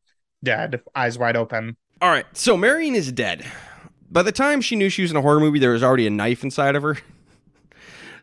[0.43, 3.47] dead eyes wide open All right, so Marion is dead.
[4.11, 6.11] By the time she knew she was in a horror movie, there was already a
[6.11, 6.99] knife inside of her.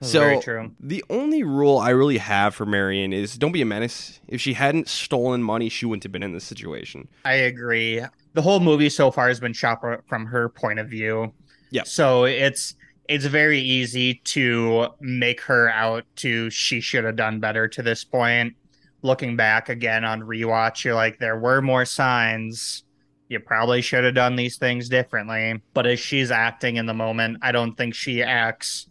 [0.02, 0.72] So Very true.
[0.80, 4.20] the only rule I really have for Marion is don't be a menace.
[4.28, 7.08] If she hadn't stolen money, she wouldn't have been in this situation.
[7.24, 8.02] I agree.
[8.34, 11.34] The whole movie so far has been shot from her point of view.
[11.70, 11.84] Yeah.
[11.84, 12.76] So it's
[13.10, 18.04] it's very easy to make her out to she should have done better to this
[18.04, 18.56] point.
[19.04, 22.84] Looking back again on rewatch, you're like, there were more signs.
[23.30, 25.62] You probably should have done these things differently.
[25.74, 28.88] But as she's acting in the moment, I don't think she acts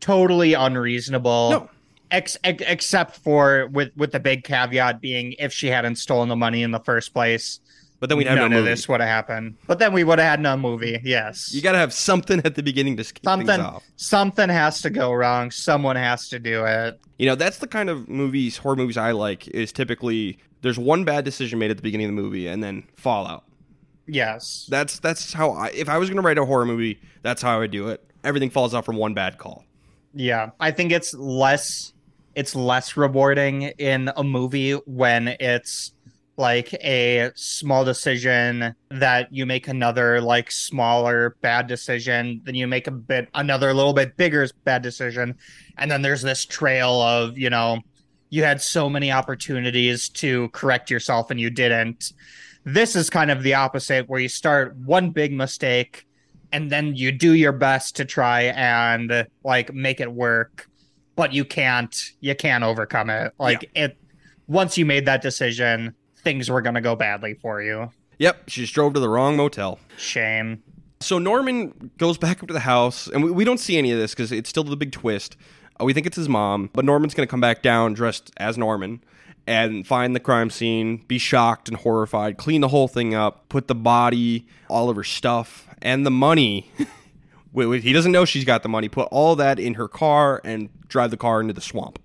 [0.00, 1.70] totally unreasonable No.
[2.10, 6.36] ex- ex- except for with with the big caveat being if she hadn't stolen the
[6.36, 7.60] money in the first place
[7.98, 8.70] But then we'd have none no of movie.
[8.72, 11.72] this would have happened but then we would have had no movie yes You got
[11.72, 13.82] to have something at the beginning to kick something things off.
[13.96, 17.88] something has to go wrong someone has to do it You know, that's the kind
[17.88, 19.48] of movies, horror movies I like.
[19.48, 22.84] Is typically there's one bad decision made at the beginning of the movie, and then
[22.96, 23.44] fallout.
[24.06, 25.68] yes That's that's how I.
[25.68, 28.02] If I was going to write a horror movie, that's how I would do it.
[28.24, 29.64] Everything falls out from one bad call.
[30.16, 31.92] Yeah i think it's less
[32.34, 35.92] it's less rewarding in a movie when it's
[36.38, 42.86] like a small decision that you make another like smaller bad decision then you make
[42.86, 45.34] a bit another little bit bigger bad decision
[45.78, 47.78] and then there's this trail of you know
[48.30, 52.12] you had so many opportunities to correct yourself and you didn't.
[52.64, 56.06] This is kind of the opposite where you start one big mistake
[56.52, 60.68] and then you do your best to try and like make it work
[61.16, 63.96] but you can't you can't overcome it like it
[64.46, 68.62] once you made that decision things were going to go badly for you Yep, she
[68.62, 69.78] just drove to the wrong motel.
[69.98, 70.62] shame
[71.00, 73.98] So Norman goes back up to the house, and we, we don't see any of
[73.98, 75.36] this because it's still the big twist.
[75.78, 78.56] Uh, we think it's his mom, but Norman's going to come back down dressed as
[78.56, 79.04] Norman
[79.46, 83.68] and find the crime scene, be shocked and horrified, clean the whole thing up, put
[83.68, 86.70] the body, all of her stuff, and the money
[87.54, 88.88] he doesn't know she's got the money.
[88.88, 91.98] Put all that in her car and drive the car into the swamp.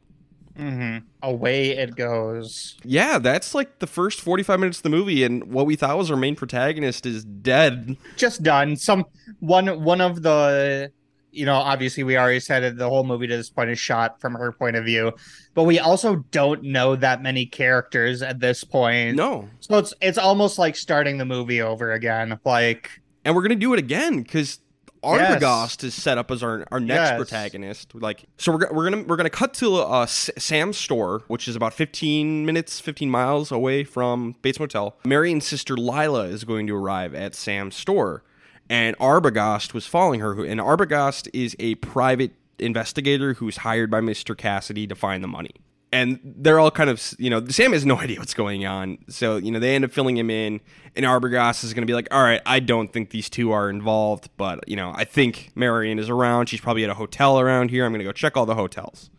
[0.58, 1.06] Mm-hmm.
[1.24, 2.78] Away it goes.
[2.84, 6.12] Yeah, that's like the first 45 minutes of the movie, and what we thought was
[6.12, 7.98] our main protagonist is dead.
[8.16, 8.76] Just done.
[8.76, 9.06] Some
[9.40, 10.92] one one of the
[11.32, 14.20] you know, obviously we already said it, the whole movie to this point is shot
[14.20, 15.14] from her point of view,
[15.54, 19.16] but we also don't know that many characters at this point.
[19.16, 19.50] No.
[19.62, 22.38] So it's it's almost like starting the movie over again.
[22.46, 24.60] Like And we're going to do it again because
[25.04, 27.18] Arbogast is set up as our, our next Yes.
[27.18, 27.96] protagonist.
[27.96, 31.56] Like, so we're, we're gonna we're gonna cut to uh, S- Sam's store, which is
[31.56, 34.96] about 15 minutes, 15 miles away from Bates Motel.
[35.06, 38.24] Marion's sister Lila is going to arrive at Sam's store,
[38.70, 40.44] and Arbogast was following her.
[40.46, 44.38] And Arbogast is a private investigator who's hired by Mr.
[44.38, 45.52] Cassidy to find the money.
[45.94, 48.98] And they're all kind of, you know, Sam has no idea what's going on.
[49.10, 50.62] So, you know, they end up filling him in.
[50.96, 53.70] And Arbogast is going to be like, all right, I don't think these two are
[53.70, 56.48] involved, but, you know, I think Marion is around.
[56.48, 57.86] She's probably at a hotel around here.
[57.86, 59.10] I'm going to go check all the hotels.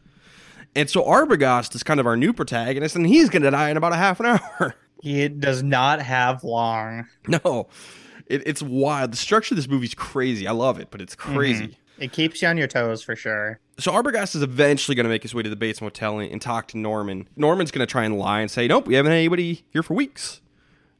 [0.75, 3.77] And so Arbogast is kind of our new protagonist, and he's going to die in
[3.77, 4.27] about a half an
[4.61, 4.75] hour.
[5.03, 7.07] he does not have long.
[7.27, 7.69] no,
[8.27, 9.13] it, it's wild.
[9.13, 10.47] The structure of this movie is crazy.
[10.47, 11.69] I love it, but it's crazy.
[11.69, 11.82] Mm-hmm.
[12.03, 13.61] It keeps you on your toes for sure.
[13.79, 16.43] So Arbogast is eventually going to make his way to the Bates Motel and, and
[16.43, 17.29] talk to Norman.
[17.37, 19.95] Norman's going to try and lie and say, "Nope, we haven't had anybody here for
[19.95, 20.41] weeks,"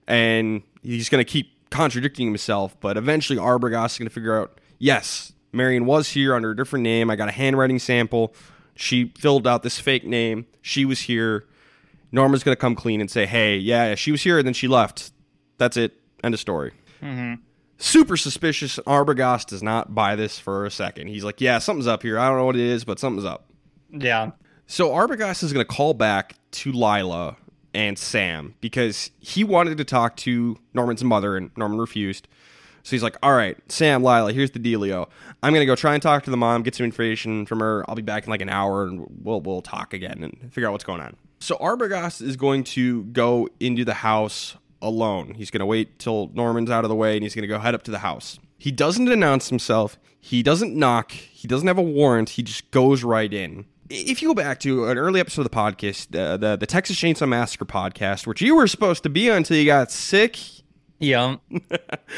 [0.07, 2.79] and he's going to keep contradicting himself.
[2.79, 6.85] But eventually, Arbogast is going to figure out, "Yes, Marion was here under a different
[6.85, 7.11] name.
[7.11, 8.33] I got a handwriting sample.
[8.77, 10.47] She filled out this fake name.
[10.61, 11.47] She was here."
[12.13, 14.69] Norman's going to come clean and say, "Hey, yeah, she was here, and then she
[14.69, 15.11] left.
[15.59, 15.95] That's it.
[16.23, 16.71] End of story."
[17.03, 17.43] Mm-hmm.
[17.79, 18.79] Super suspicious.
[18.87, 21.09] Arbogast does not buy this for a second.
[21.09, 22.19] He's like, "Yeah, something's up here.
[22.19, 23.47] I don't know what it is, but something's up."
[23.91, 24.33] Yeah.
[24.67, 27.37] So Arbogast is going to call back to Lila
[27.75, 32.29] and Sam because he wanted to talk to Norman's mother, and Norman refused.
[32.85, 35.09] So he's like, "All right, Sam, Lila, here's the dealio.
[35.43, 37.85] I'm going to go try and talk to the mom, get some information from her.
[37.89, 40.73] I'll be back in like an hour, and we'll we'll talk again and figure out
[40.73, 45.35] what's going on." So Arbogast is going to go into the house alone.
[45.35, 47.59] He's going to wait till Norman's out of the way, and he's going to go
[47.59, 48.39] head up to the house.
[48.59, 49.99] He doesn't announce himself.
[50.21, 51.13] He doesn't knock.
[51.13, 52.31] He doesn't have a warrant.
[52.31, 53.65] He just goes right in.
[53.91, 56.97] If you go back to an early episode of the podcast, uh, the the Texas
[56.97, 60.39] Chainsaw Massacre podcast, which you were supposed to be on until you got sick,
[60.99, 61.37] Yeah.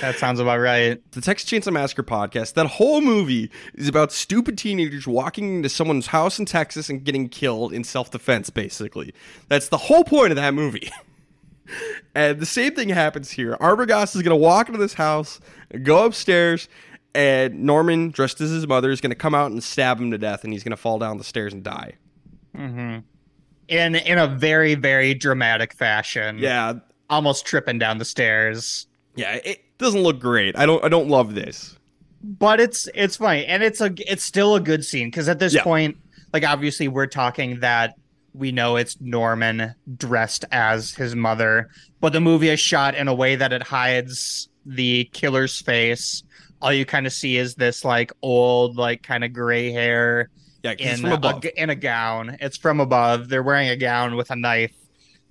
[0.02, 1.00] that sounds about right.
[1.12, 6.08] the Texas Chainsaw Massacre podcast, that whole movie is about stupid teenagers walking into someone's
[6.08, 9.14] house in Texas and getting killed in self defense, basically.
[9.48, 10.90] That's the whole point of that movie.
[12.14, 13.56] and the same thing happens here.
[13.60, 15.40] Arbogast is going to walk into this house,
[15.82, 16.68] go upstairs,
[17.14, 20.18] and Norman, dressed as his mother, is going to come out and stab him to
[20.18, 21.92] death, and he's going to fall down the stairs and die.
[22.56, 22.98] Mm-hmm.
[23.68, 26.38] In in a very, very dramatic fashion.
[26.38, 26.74] Yeah,
[27.08, 28.86] Almost tripping down the stairs.
[29.16, 30.56] yeah, it doesn't look great.
[30.58, 31.78] I don't, I don't love this.
[32.22, 35.52] but it's it's funny and it's a it's still a good scene because at this
[35.54, 35.62] Yeah.
[35.62, 35.96] point
[36.32, 37.94] like obviously we're talking that
[38.34, 41.70] we know it's norman dressed as his mother
[42.00, 46.22] but the movie is shot in a way that it hides the killer's face.
[46.60, 50.30] All you kind of see is this like old like kind of gray hair
[50.62, 52.36] Yeah, in from a, in a gown.
[52.40, 53.28] It's from above.
[53.28, 54.74] They're wearing a gown with a knife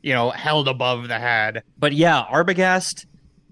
[0.01, 1.63] you know held above the head.
[1.77, 3.05] But yeah arbogast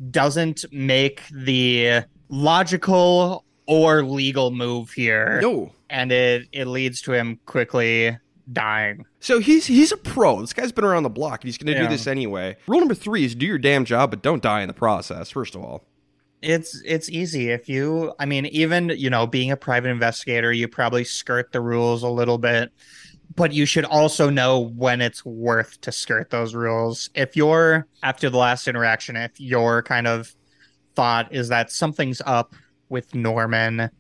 [0.09, 5.39] doesn't make the logical or legal move here.
[5.41, 5.71] No.
[5.89, 8.17] and it it leads to him quickly
[8.51, 10.41] dying So he's he's a pro.
[10.41, 11.41] This guy's been around the block.
[11.41, 11.87] and He's going to Yeah.
[11.87, 12.57] do this anyway.
[12.67, 15.29] Rule number three is do your damn job, but don't die in the process.
[15.29, 15.85] First of all,
[16.41, 20.67] it's it's easy if you i mean even you know being a private investigator you
[20.67, 22.71] probably skirt the rules a little bit
[23.35, 28.27] but you should also know when it's worth to skirt those rules if you're after
[28.27, 30.35] the last interaction if your kind of
[30.95, 32.55] thought is that something's up
[32.89, 33.91] with norman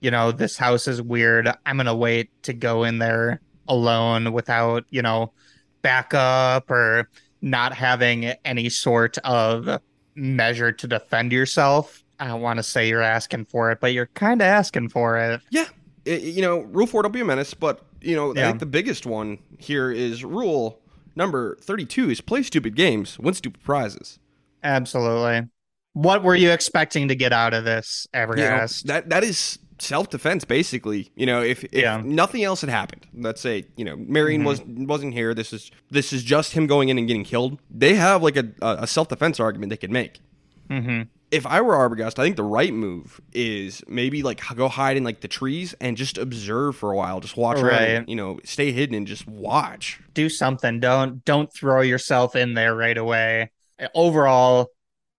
[0.00, 4.84] you know this house is weird i'm gonna wait to go in there alone without
[4.90, 5.32] you know
[5.80, 7.08] backup or
[7.40, 9.80] not having any sort of
[10.14, 12.04] measure to defend yourself.
[12.18, 15.16] I don't want to say you're asking for it, but you're kind of asking for
[15.18, 15.40] it.
[15.50, 15.64] yeah,
[16.06, 17.54] I- you know, rule four, don't be a menace.
[17.54, 20.80] But you know, I think the biggest one here is rule
[21.16, 24.18] number thirty-two is play stupid games, win stupid prizes.
[24.62, 25.48] Absolutely.
[25.94, 30.44] What were you expecting to get out of this, You know, that that is self-defense,
[30.44, 31.10] basically.
[31.16, 31.98] You know, if, if Yeah.
[31.98, 32.14] Mm-hmm.
[32.14, 35.34] nothing else had happened, let's say you know Marion was wasn't here.
[35.34, 37.58] This is this is just him going in and getting killed.
[37.70, 40.20] They have like a a self-defense argument they could make.
[40.68, 44.96] hmm if I were Arbogast, I think the right move is maybe like go hide
[44.96, 47.20] in like the trees and just observe for a while.
[47.20, 48.08] Just watch around, Right.
[48.08, 50.00] you know, stay hidden and just watch.
[50.12, 50.80] Do something.
[50.80, 53.52] Don't don't throw yourself in there right away.
[53.94, 54.70] Overall,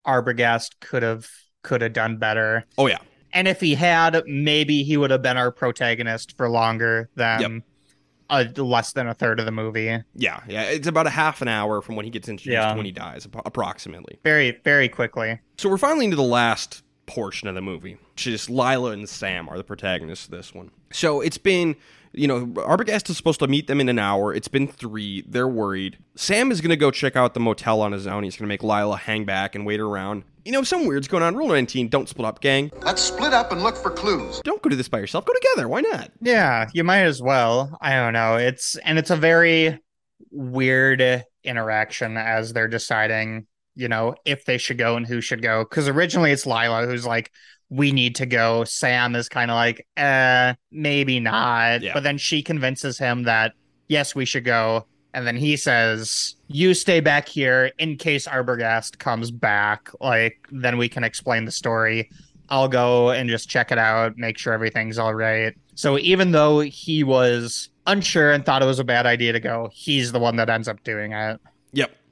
[0.06, 1.30] Arbogast could have
[1.64, 2.66] could have done better.
[2.78, 2.98] Oh yeah,
[3.34, 7.64] And if he had, maybe he would have been our protagonist for longer than
[8.30, 9.98] a, less than a third of the movie.
[10.16, 10.64] Yeah, yeah.
[10.64, 12.72] It's about a half an hour from when he gets introduced Yeah.
[12.72, 14.20] to when he dies, approximately.
[14.24, 15.40] Very, very quickly.
[15.58, 19.50] So we're finally into the last portion of the movie, which is Lila and Sam
[19.50, 20.72] are the protagonists of this one.
[20.92, 21.76] So it's been,
[22.14, 24.34] you know, Arbogast is supposed to meet them in an hour.
[24.34, 25.24] It's been three.
[25.28, 25.98] They're worried.
[26.16, 28.24] Sam is going to go check out the motel on his own.
[28.24, 30.24] He's going to make Lila hang back and wait around.
[30.44, 31.36] You know, some weird's going on.
[31.36, 32.72] Rule 19, don't split up, gang.
[32.82, 34.42] Let's split up and look for clues.
[34.44, 35.26] Don't go do this by yourself.
[35.26, 35.68] Go together.
[35.68, 36.12] Why not?
[36.20, 37.78] Yeah, you might as well.
[37.80, 38.36] I don't know.
[38.38, 39.80] It's and it's a very
[40.32, 43.46] weird interaction as they're deciding,
[43.76, 45.64] you know, if they should go and who should go.
[45.64, 47.32] Because originally it's Lila who's like,
[47.72, 51.94] "We need to go." Sam is kind of like, "Uh, maybe not." Yeah.
[51.94, 53.54] But then she convinces him that
[53.88, 54.86] yes, we should go.
[55.16, 59.90] And then he says, "You stay back here in case Arbogast comes back.
[60.00, 62.12] Like, then we can explain the story."
[62.52, 65.56] I'll go and just check it out, make sure everything's all right.
[65.76, 69.70] So even though he was unsure and thought it was a bad idea to go,
[69.72, 71.40] he's the one that ends up doing it.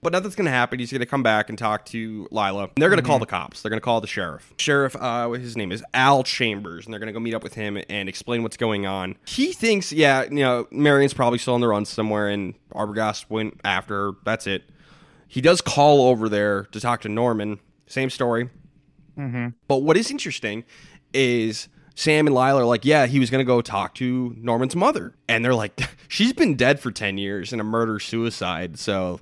[0.01, 0.79] But nothing's going to happen.
[0.79, 2.63] He's going to come back and talk to Lila.
[2.63, 3.61] And they're going to call the cops.
[3.61, 4.53] They're going to call the sheriff.
[4.57, 7.53] Sheriff, uh, his name is Al Chambers, and they're going to go meet up with
[7.55, 9.17] him and explain what's going on.
[9.25, 13.59] He thinks, yeah, you know, Marion's probably still on the run somewhere, and Arbogast went
[13.65, 14.11] after her.
[14.23, 14.63] That's it.
[15.27, 17.59] He does call over there to talk to Norman.
[17.87, 18.49] Same story.
[19.67, 20.63] But what is interesting
[21.13, 24.75] is Sam and Lila are like, yeah, he was going to go talk to Norman's
[24.75, 25.13] mother.
[25.27, 28.79] And they're like, she's been dead for 10 years in a murder suicide.
[28.79, 29.19] So,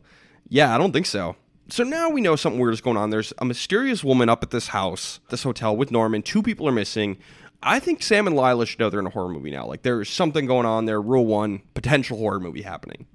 [0.50, 1.36] yeah, I don't think so.
[1.70, 3.10] So now we know something weird is going on.
[3.10, 6.22] There's a mysterious woman up at this house, this hotel with Norman.
[6.22, 7.18] Two people are missing.
[7.62, 9.66] I think Sam and Lila should know they're in a horror movie now.
[9.66, 11.02] Like, there's something going on there.
[11.02, 13.06] Rule one, potential horror movie happening.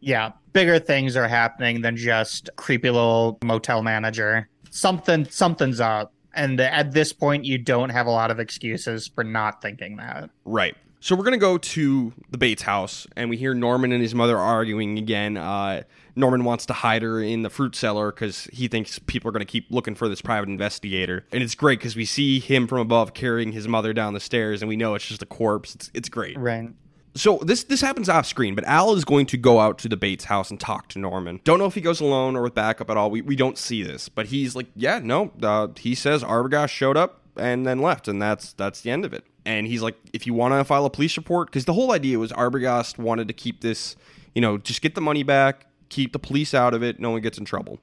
[0.00, 4.50] Yeah, bigger things are happening than just creepy little motel manager.
[4.70, 6.12] Something something's up.
[6.34, 10.28] And at this point you don't have a lot of excuses for not thinking that.
[10.44, 10.76] Right.
[11.00, 14.36] So we're gonna go to the Bates house, and we hear Norman and his mother
[14.36, 15.36] arguing again.
[15.38, 15.84] Uh,
[16.16, 19.44] Norman wants to hide her in the fruit cellar because he thinks people are gonna
[19.44, 23.14] keep looking for this private investigator, and it's great because we see him from above
[23.14, 25.74] carrying his mother down the stairs, and we know it's just a corpse.
[25.74, 26.38] It's it's great.
[26.38, 26.70] Right.
[27.16, 29.96] So this this happens off screen, but Al is going to go out to the
[29.96, 31.40] Bates house and talk to Norman.
[31.44, 33.10] Don't know if he goes alone or with backup at all.
[33.10, 35.30] We we don't see this, but he's like, yeah, no.
[35.40, 39.12] Uh, he says Arbogast showed up and then left, and that's that's the end of
[39.12, 39.24] it.
[39.46, 42.18] And he's like, if you want to file a police report, because the whole idea
[42.18, 43.94] was Arbogast wanted to keep this,
[44.34, 47.20] you know, just get the money back, keep the police out of it, no one
[47.20, 47.78] gets in trouble.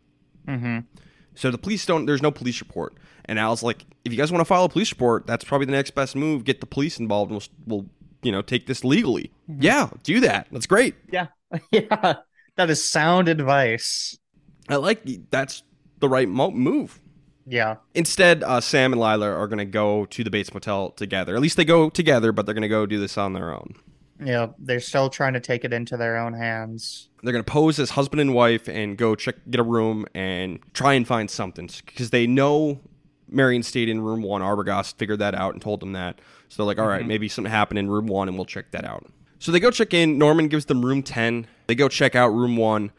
[0.48, 0.80] Mm-hmm.
[1.36, 2.06] So the police don't.
[2.06, 4.92] There's no police report, and Al's like, if you guys want to file a police
[4.92, 6.44] report, that's probably the next best move.
[6.44, 7.90] Get the police involved, and we'll, we'll
[8.22, 9.32] you know take this legally.
[9.48, 10.48] Yeah, do that.
[10.52, 10.96] That's great.
[11.12, 11.28] Yeah.
[11.72, 12.16] yeah.
[12.58, 14.18] That is sound advice.
[14.68, 15.64] I like that's
[16.00, 17.00] the right mo- move.
[17.48, 17.78] Yeah.
[17.96, 21.36] Instead, uh, Sam and Lila are going to go to the Bates Motel together.
[21.36, 23.76] At least they go together, but they're going to go do this on their own.
[24.24, 24.48] Yeah.
[24.60, 27.10] They're still trying to take it into their own hands.
[27.24, 30.60] They're going to pose as husband and wife and go check, get a room, and
[30.74, 32.80] try and find something because they know
[33.30, 34.42] Marion stayed in room one.
[34.42, 36.20] Arbogast figured that out and told them that.
[36.50, 37.08] So they're like, all right, mm-hmm.
[37.08, 39.06] maybe something happened in room one, and we'll check that out.
[39.40, 40.18] So they go check in.
[40.18, 41.48] Norman gives them room ten.
[41.68, 42.92] They go check out room one,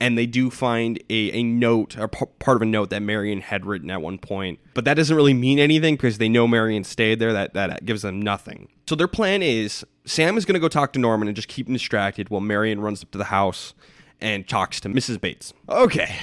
[0.00, 3.40] and they do find a, a note or p- part of a note that Marion
[3.40, 4.58] had written at one point.
[4.74, 7.32] But that doesn't really mean anything because they know Marion stayed there.
[7.32, 8.68] That that gives them nothing.
[8.88, 11.66] So their plan is Sam is going to go talk to Norman and just keep
[11.66, 13.74] him distracted while Marion runs up to the house
[14.20, 15.20] and talks to Mrs.
[15.20, 15.52] Bates.
[15.68, 16.16] Okay,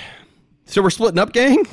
[0.66, 1.68] so we're splitting up, gang.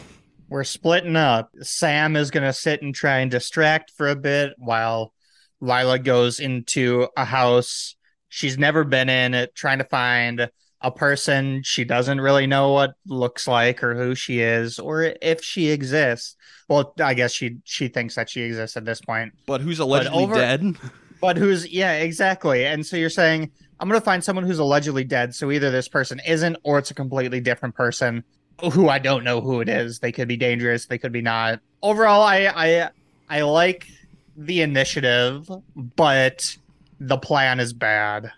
[0.48, 1.50] We're splitting up.
[1.62, 5.12] Sam is going to sit and try and distract for a bit while
[5.60, 7.94] Lila goes into a house
[8.30, 10.50] she's never been in, trying to find
[10.82, 15.42] a person she doesn't really know what looks like or who she is or if
[15.42, 16.36] she exists.
[16.68, 19.32] Well, I guess she she thinks that she exists at this point.
[19.46, 20.76] But who's allegedly over- dead?
[21.20, 22.64] But who's yeah, exactly.
[22.64, 25.34] And so you're saying I'm going to find someone who's allegedly dead.
[25.34, 28.24] So either this person isn't or it's a completely different person
[28.72, 29.98] who I don't know who it is.
[29.98, 31.60] They could be dangerous, they could be not.
[31.82, 32.90] Overall, I I
[33.28, 33.86] I like
[34.36, 36.56] the initiative, but
[36.98, 38.30] the plan is bad.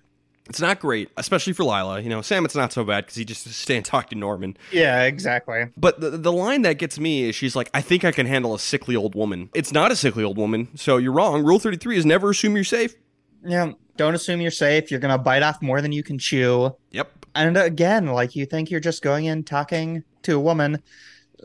[0.52, 2.00] It's not great, especially for Lila.
[2.00, 4.54] You know, Sam, it's not so bad because he just stay and talk to Norman.
[4.70, 5.68] Yeah, exactly.
[5.78, 8.54] But the, the line that gets me is she's like, I think I can handle
[8.54, 9.48] a sickly old woman.
[9.54, 11.42] It's not a sickly old woman, so you're wrong.
[11.42, 12.94] Rule 33 is never assume you're safe.
[13.42, 14.90] Yeah, don't assume you're safe.
[14.90, 16.76] You're going to bite off more than you can chew.
[16.90, 17.24] Yep.
[17.34, 20.82] And uh, again, like you think you're just going in talking to a woman,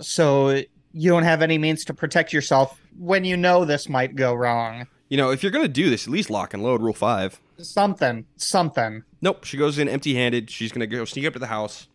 [0.01, 0.49] so
[0.91, 4.85] you don't have any means to protect yourself when you know this might go wrong.
[5.07, 7.39] You know, if you're going to do this, at least lock and load Rule 5.
[7.59, 9.03] Something, something.
[9.21, 10.49] Nope, she goes in empty handed.
[10.49, 11.87] She's going to go sneak up to the house.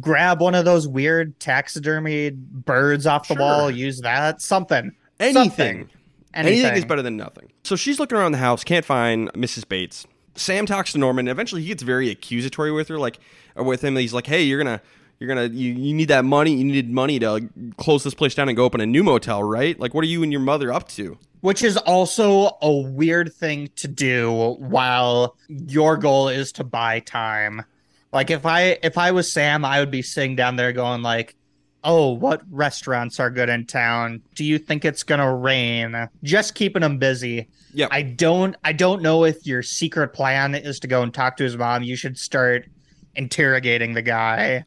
[0.00, 3.40] Grab one of those weird taxidermy birds off the Sure.
[3.42, 4.40] wall, use that.
[4.40, 4.92] Something.
[5.20, 5.34] Anything.
[5.44, 5.88] Something.
[6.34, 6.60] Anything.
[6.64, 7.52] Anything is better than nothing.
[7.64, 9.68] So she's looking around the house, can't find Mrs.
[9.68, 10.06] Bates.
[10.34, 11.28] Sam talks to Norman.
[11.28, 13.18] And eventually, he gets very accusatory with her, like
[13.54, 13.96] or with him.
[13.96, 14.80] He's like, "Hey, you're gonna,
[15.20, 16.54] you're gonna, you, you need that money.
[16.54, 19.78] You needed money to close this place down and go open a new motel, right?
[19.78, 23.68] Like, what are you and your mother up to?" Which is also a weird thing
[23.76, 27.64] to do while your goal is to buy time.
[28.12, 31.34] Like if I if I was Sam, I would be sitting down there going like,
[31.82, 34.22] "Oh, what restaurants are good in town?
[34.34, 37.48] Do you think it's going to rain?" Just keeping him busy.
[37.74, 41.36] Yeah, I don't I don't know if your secret plan is to go and talk
[41.38, 41.82] to his mom.
[41.82, 42.66] You should start
[43.14, 44.64] interrogating the guy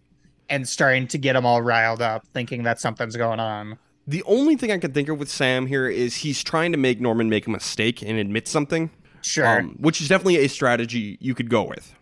[0.50, 3.78] and starting to get him all riled up, thinking that something's going on.
[4.08, 7.02] The only thing I can think of with Sam here is he's trying to make
[7.02, 8.92] Norman make a mistake and admit something.
[9.22, 9.60] Sure.
[9.62, 11.94] Um, which is definitely a strategy you could go with.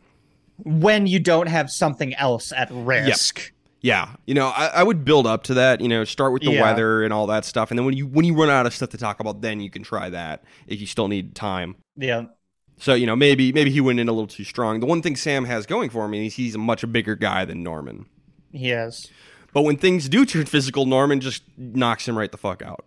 [0.58, 3.52] when you don't have something else at risk.
[3.82, 5.82] Yeah, you know, I, I would build up to that.
[5.82, 6.62] You know, start with the Yeah.
[6.62, 8.90] weather and all that stuff, and then when you when you run out of stuff
[8.92, 11.76] to talk about, then you can try that if you still need time.
[11.98, 12.26] Yeah.
[12.78, 14.80] So you know, maybe maybe he went in a little too strong.
[14.80, 17.62] The one thing Sam has going for him is he's a much bigger guy than
[17.64, 18.06] Norman.
[18.52, 19.10] He is.
[19.54, 22.86] But when things do turn physical, Norman just knocks him right the fuck out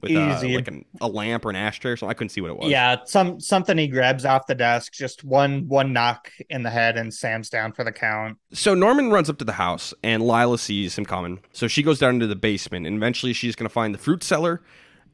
[0.00, 2.10] with uh, like an, a lamp or an ashtray or something.
[2.10, 2.70] I couldn't see what it was.
[2.70, 6.96] Yeah, some something he grabs off the desk, just one one knock in the head
[6.96, 8.38] and Sam's down for the count.
[8.52, 11.40] So Norman runs up to the house, and Lila sees him coming.
[11.52, 14.22] So she goes down into the basement, and eventually she's going to find the fruit
[14.22, 14.62] cellar.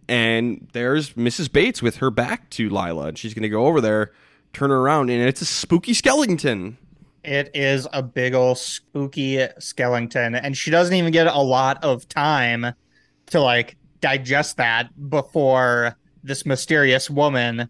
[0.08, 1.50] And there's Mrs.
[1.50, 4.12] Bates with her back to Lila, and she's going to go over there,
[4.52, 6.78] turn her around, and it's a spooky skeleton.
[7.26, 12.08] It is a big old spooky skeleton, and she doesn't even get a lot of
[12.08, 12.72] time
[13.26, 17.68] to like digest that before this mysterious woman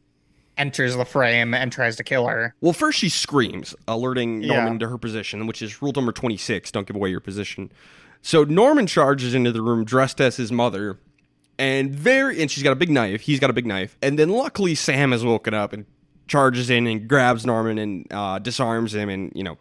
[0.59, 2.54] enters the frame and tries to kill her.
[2.61, 4.57] Well, first she screams, alerting Yeah.
[4.57, 7.70] Norman to her position, which is rule number 26 don't give away your position.
[8.22, 10.98] So Norman charges into the room dressed as his mother,
[11.59, 13.22] and very and she's got a big knife.
[13.22, 15.86] He's got a big knife, and then luckily Sam has woken up and
[16.27, 19.59] charges in and grabs Norman and uh, disarms him and you know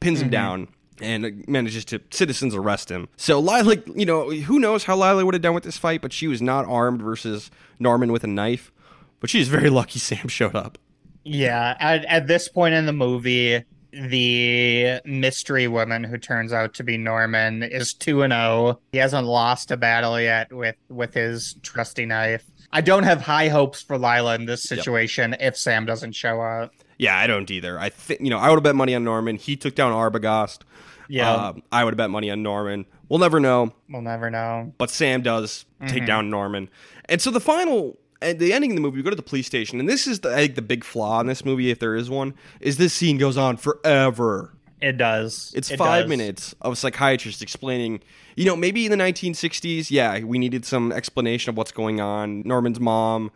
[0.00, 0.68] pins him down.
[1.02, 3.08] And manages to citizens arrest him.
[3.16, 6.12] So Lila, you know, who knows how Lila would have done with this fight, but
[6.12, 8.70] she was not armed versus Norman with a knife.
[9.18, 10.76] But she's very lucky Sam showed up.
[11.24, 16.84] Yeah, at, at this point in the movie, the mystery woman who turns out to
[16.84, 18.80] be Norman is 2 and 0.
[18.92, 22.44] He hasn't lost a battle yet with with his trusty knife.
[22.72, 26.72] I don't have high hopes for Lila in this situation if Sam doesn't show up.
[26.98, 27.78] Yeah, I don't either.
[27.78, 29.36] I think you know I would have bet money on Norman.
[29.36, 30.60] He took down Arbogast.
[31.08, 32.86] Yeah, Uh, I would have bet money on Norman.
[33.08, 34.72] We'll never know, we'll never know.
[34.78, 36.70] but Sam does take down Norman.
[37.06, 39.46] And so the final, and the ending of the movie, we go to the police
[39.48, 41.96] station, and this is the I think the big flaw in this movie, if there
[41.96, 44.52] is one, is this scene goes on forever.
[44.80, 45.52] It does.
[45.54, 46.08] It's It five does.
[46.08, 48.00] minutes of a psychiatrist explaining,
[48.36, 52.42] you know, maybe in the 1960s, yeah, we needed some explanation of what's going on.
[52.46, 53.30] Norman's mom,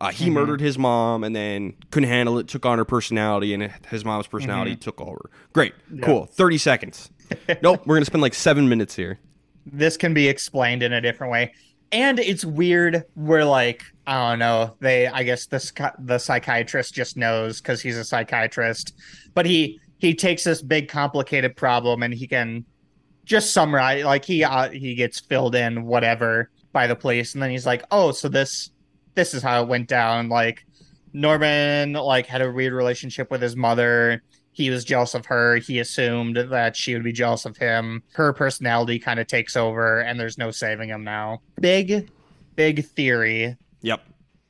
[0.00, 3.70] uh, he murdered his mom and then couldn't handle it, took on her personality, and
[3.90, 5.30] his mom's personality took over.
[5.52, 6.26] Great, cool.
[6.26, 7.10] 30 seconds.
[7.62, 9.18] nope, we're going to spend like seven minutes here.
[9.66, 11.52] this can be explained in a different way
[11.92, 17.16] and it's weird where like i don't know they i guess the, the psychiatrist just
[17.16, 18.94] knows because he's a psychiatrist
[19.34, 22.64] but he he takes this big complicated problem and he can
[23.24, 27.50] just summarize like he uh, he gets filled in whatever by the police and then
[27.50, 28.70] he's like oh so this
[29.14, 30.64] this is how it went down like
[31.12, 34.22] norman like had a weird relationship with his mother
[34.52, 35.56] he was jealous of her.
[35.56, 38.02] He assumed that she would be jealous of him.
[38.12, 41.40] Her personality kind of takes over, and there's no saving him now.
[41.60, 42.10] Big,
[42.56, 44.02] big theory Yep.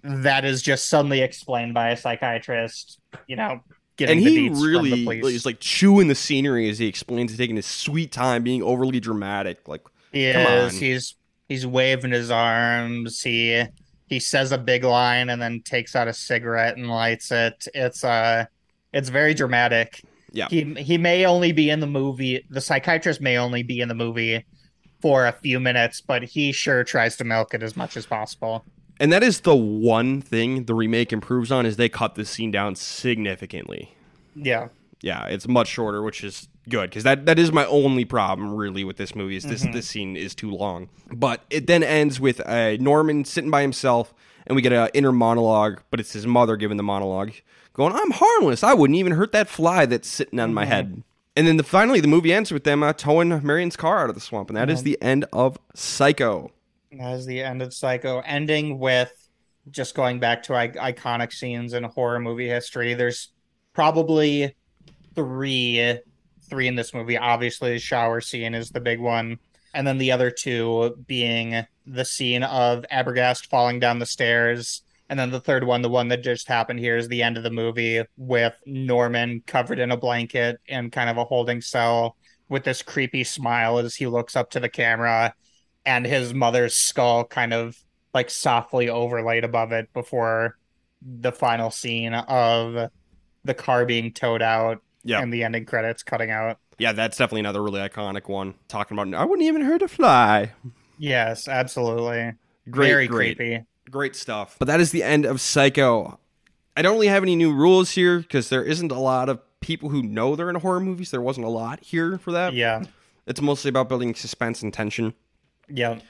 [0.02, 2.98] that is just suddenly explained by a psychiatrist.
[3.26, 3.60] You know,
[4.00, 7.30] getting And he deets from the really is like chewing the scenery as he explains,
[7.30, 9.68] he's taking his sweet time, being overly dramatic.
[9.68, 9.82] Like,
[10.12, 10.74] He Come is.
[10.74, 10.80] on.
[10.80, 11.14] He's
[11.48, 13.20] he's waving his arms.
[13.20, 13.62] He
[14.06, 17.66] he says a big line and then takes out a cigarette and lights it.
[17.74, 18.46] It's uh
[18.92, 20.02] it's very dramatic.
[20.32, 20.48] Yeah.
[20.48, 22.44] He he may only be in the movie.
[22.50, 24.44] The psychiatrist may only be in the movie
[25.02, 28.64] for a few minutes, but he sure tries to milk it as much as possible.
[29.00, 32.52] And that is the one thing the remake improves on is they cut this scene
[32.52, 33.94] down significantly.
[34.36, 34.68] Yeah.
[35.02, 38.84] yeah, it's much shorter, which is good because that that is my only problem really
[38.84, 39.72] with this movie is this Mm-hmm.
[39.72, 40.88] this scene is too long.
[41.12, 44.14] But it then ends with uh, Norman sitting by himself,
[44.46, 47.32] and we get an inner monologue, but it's his mother giving the monologue,
[47.72, 48.62] going, "I'm harmless.
[48.62, 50.54] I wouldn't even hurt that fly that's sitting on Mm-hmm.
[50.54, 51.02] my head."
[51.36, 54.14] And then the, finally, the movie ends with them uh, towing Marion's car out of
[54.14, 56.50] the swamp, and that is the end of Psycho.
[56.92, 59.12] Is the end of Psycho, ending with
[59.70, 62.94] just going back to iconic scenes in horror movie history.
[62.94, 63.28] There's
[63.72, 64.56] probably
[65.14, 66.00] three,
[66.48, 67.16] three in this movie.
[67.16, 69.38] Obviously, the shower scene is the big one,
[69.72, 74.82] and then the other two being the scene of Arbogast falling down the stairs.
[75.08, 77.44] And then the third one, the one that just happened here, is the end of
[77.44, 82.16] the movie with Norman covered in a blanket in kind of a holding cell
[82.48, 85.32] with this creepy smile as he looks up to the camera
[85.86, 87.78] and his mother's skull kind of
[88.14, 90.56] like softly overlaid above it before
[91.02, 92.90] the final scene of
[93.44, 95.20] the car being towed out Yeah.
[95.22, 96.58] and the ending credits cutting out.
[96.78, 98.54] Yeah, that's definitely another really iconic one.
[98.68, 100.52] Talking about, I wouldn't even hurt a fly.
[100.98, 102.32] Yes, absolutely.
[102.70, 103.64] Great, Very great, creepy.
[103.90, 104.56] great stuff.
[104.58, 106.18] But that is the end of Psycho.
[106.76, 109.88] I don't really have any new rules here because there isn't a lot of people
[109.90, 111.10] who know they're in horror movies.
[111.10, 112.54] There wasn't a lot here for that.
[112.54, 112.84] Yeah.
[113.26, 115.14] It's mostly about building suspense and tension.
[115.72, 116.00] Yeah.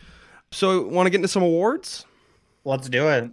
[0.51, 2.07] So, want to get into some awards?
[2.65, 3.31] Let's do it.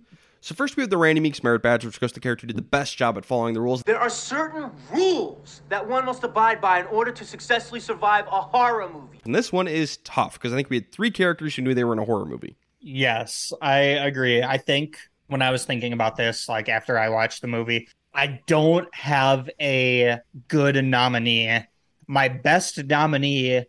[0.47, 2.47] So first we have the Randy Meeks Merit Badge, which goes to the character who
[2.47, 3.83] did the best job at following the rules.
[3.83, 8.41] There are certain rules that one must abide by in order to successfully survive a
[8.41, 9.19] horror movie.
[9.25, 11.83] And this one is tough because I think we had three characters who knew they
[11.83, 12.55] were in a horror movie.
[12.79, 14.41] Yes, I agree.
[14.41, 14.97] I think
[15.27, 19.49] when I was thinking about this, like after I watched the movie, I don't have
[19.59, 21.59] a good nominee.
[22.07, 23.65] My best nominee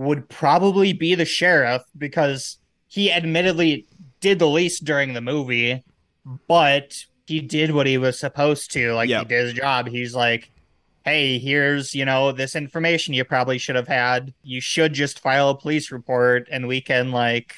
[0.00, 2.56] would probably be the sheriff because
[2.88, 3.86] he admittedly
[4.20, 5.84] did the least during the movie,
[6.48, 8.94] but he did what he was supposed to.
[8.94, 9.18] Like Yeah.
[9.20, 9.88] he did his job.
[9.88, 10.50] He's like,
[11.04, 14.32] hey, here's, you know, this information you probably should have had.
[14.42, 17.54] You should just file a police report and we can like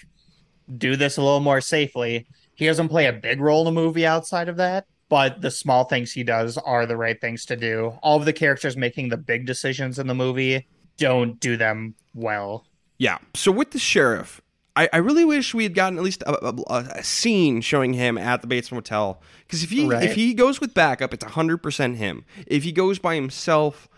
[0.78, 2.26] do this a little more safely.
[2.55, 5.84] He doesn't play a big role in the movie outside of that, but the small
[5.84, 7.97] things he does are the right things to do.
[8.03, 10.66] All of the characters making the big decisions in the movie
[10.99, 12.65] don't do them well.
[12.99, 13.19] Yeah.
[13.35, 14.41] So with the sheriff,
[14.77, 16.55] I, I really wish we had gotten at least a, a,
[16.95, 19.21] a scene showing him at the Bates Motel.
[19.47, 20.03] Because if he Right.
[20.05, 22.25] if he goes with backup, it's hundred percent him.
[22.47, 23.89] If he goes by himself,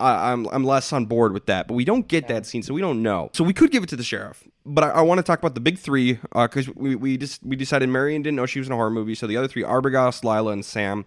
[0.00, 1.68] I I'm I'm less on board with that.
[1.68, 3.30] But we don't get that scene, so we don't know.
[3.34, 4.42] So we could give it to the sheriff.
[4.64, 7.42] But I, I want to talk about the big three uh, because we we just
[7.44, 9.14] we decided Marion didn't know she was in a horror movie.
[9.14, 11.04] So the other three: Arbogast, Lila, and Sam.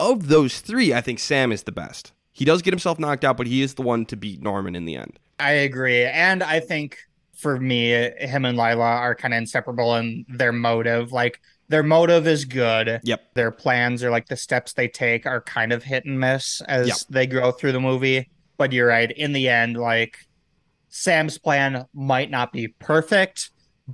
[0.00, 2.12] Of those three, I think Sam is the best.
[2.32, 4.84] He does get himself knocked out, but he is the one to beat Norman in
[4.84, 5.18] the end.
[5.40, 6.04] I agree.
[6.04, 6.98] And I think
[7.36, 11.12] for me, him and Lila are kind of inseparable in their motive.
[11.12, 13.00] Like their motive is good.
[13.04, 13.34] Yep.
[13.34, 16.88] Their plans or like the steps they take are kind of hit and miss as
[16.88, 16.96] Yep.
[17.10, 18.28] they grow through the movie.
[18.56, 19.10] But you're right.
[19.12, 20.16] In the end, like
[20.88, 23.50] Sam's plan might not be perfect,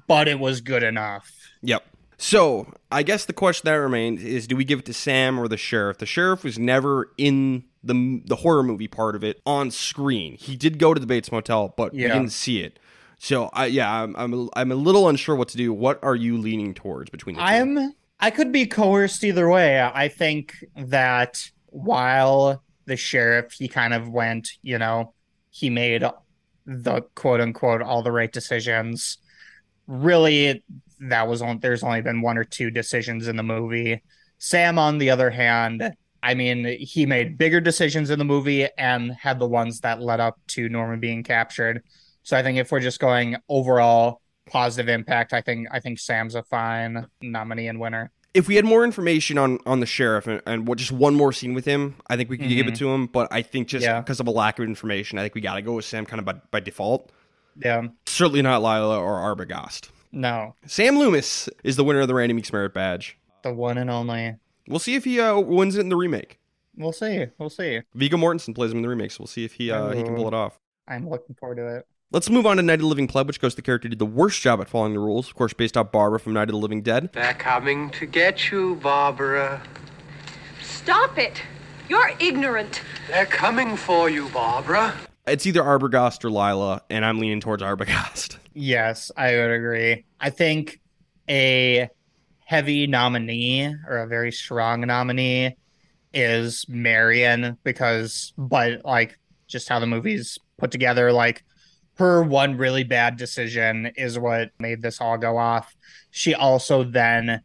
[0.06, 1.30] but it was good enough.
[1.62, 1.84] Yep.
[2.16, 5.48] So I guess the question that remains is: Do we give it to Sam or
[5.48, 5.98] the sheriff?
[5.98, 10.36] The sheriff was never in the the horror movie part of it on screen.
[10.36, 12.78] He did go to the Bates Motel, but we didn't see it.
[13.18, 15.72] So I yeah, I'm I'm a, I'm a little unsure what to do.
[15.72, 17.46] What are you leaning towards between the two?
[17.46, 19.80] I'm I could be coerced either way.
[19.80, 25.14] I think that while the sheriff he kind of went, you know,
[25.50, 26.04] he made
[26.64, 29.18] the quote unquote all the right decisions.
[29.86, 30.62] Really
[31.00, 34.02] that was on there's only been one or two decisions in the movie.
[34.38, 39.12] Sam on the other hand, I mean, he made bigger decisions in the movie and
[39.12, 41.82] had the ones that led up to Norman being captured.
[42.22, 46.34] So I think if we're just going overall positive impact, I think I think Sam's
[46.34, 48.10] a fine nominee and winner.
[48.34, 51.32] if we had more information on on the sheriff and, and what, just one more
[51.32, 53.06] scene with him, I think we could give it to him.
[53.06, 53.94] But I think just Mm-hmm.
[53.94, 54.00] Yeah.
[54.00, 56.18] because of a lack of information, I think we got to go with Sam kind
[56.18, 57.10] of by, by default.
[57.56, 57.82] Yeah.
[58.06, 59.88] Certainly not Lila or Arbogast.
[60.14, 60.54] No.
[60.66, 63.18] Sam Loomis is the winner of the Randy Meeks Merit Badge.
[63.42, 64.36] The one and only.
[64.68, 66.38] We'll see if he uh, wins it in the remake.
[66.76, 67.26] We'll see.
[67.36, 67.82] We'll see.
[67.94, 70.14] Viggo Mortensen plays him in the remake, so we'll see if he uh, he can
[70.14, 70.58] pull it off.
[70.86, 71.86] I'm looking forward to it.
[72.12, 73.90] Let's move on to Night of the Living Club, which goes to the character who
[73.90, 75.28] did the worst job at following the rules.
[75.28, 77.10] Of course, based off Barbara from Night of the Living Dead.
[77.12, 79.62] They're coming to get you, Barbara.
[80.62, 81.42] Stop it!
[81.88, 82.82] You're ignorant.
[83.08, 84.94] They're coming for you, Barbara.
[85.26, 88.38] It's either Arbogast or Lila, and I'm leaning towards Arbogast.
[88.54, 90.04] Yes, I would agree.
[90.20, 90.80] I think
[91.28, 91.88] a
[92.46, 95.56] heavy nominee or a very strong nominee
[96.12, 101.42] is Marion because, but like just how the movie's put together, like
[101.96, 105.74] her one really bad decision is what made this all go off.
[106.10, 107.40] She also then,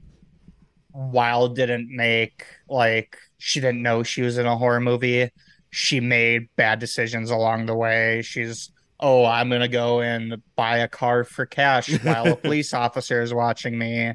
[0.91, 5.31] while didn't make like she didn't know she was in a horror movie,
[5.71, 8.21] she made bad decisions along the way.
[8.21, 13.21] She's oh, I'm gonna go and buy a car for cash while a police officer
[13.21, 14.13] is watching me.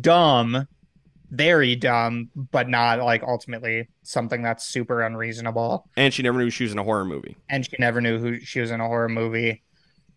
[0.00, 0.68] Dumb,
[1.30, 5.88] very dumb, but not like ultimately something that's super unreasonable.
[5.96, 7.36] And she never knew she was in a horror movie.
[7.48, 9.62] And she never knew who she was in a horror movie.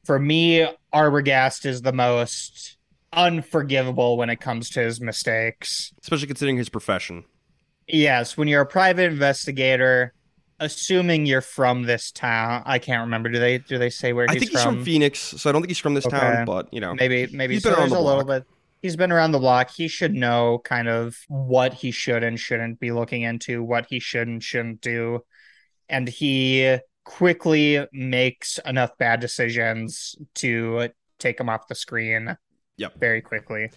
[0.06, 2.78] For me, Arbogast is the most
[3.14, 5.94] unforgivable when it comes to his mistakes.
[6.02, 7.24] Especially considering his profession.
[7.88, 10.14] Yes, when you're a private investigator,
[10.64, 12.64] assuming you're from this town.
[12.66, 13.30] I can't remember.
[13.30, 15.62] Do they do they say where I he's think he's from Phoenix, so I don't
[15.62, 16.18] think he's from this Okay.
[16.18, 18.44] town, but you know, Maybe maybe He's so been around the a little bit.
[18.82, 19.70] He's been around the block.
[19.72, 24.00] He should know kind of what he should and shouldn't be looking into, what he
[24.00, 25.22] should and shouldn't do.
[25.88, 30.90] And he quickly makes enough bad decisions to
[31.20, 32.36] take him off the screen
[32.78, 33.00] Yep.
[33.00, 33.70] very quickly.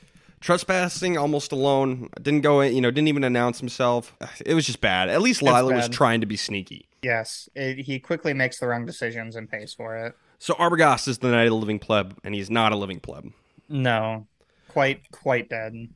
[0.47, 2.09] Trespassing almost alone.
[2.23, 4.17] Didn't go, in, you know, didn't even announce himself.
[4.47, 5.09] It was just bad.
[5.09, 6.89] At least Lila was trying to be sneaky.
[7.03, 10.15] Yes, it, he quickly makes the wrong decisions and pays for it.
[10.39, 13.33] So Arbogast is the Night of the Living Pleb, and he's not a living pleb.
[13.69, 14.29] No,
[14.69, 15.89] quite quite dead.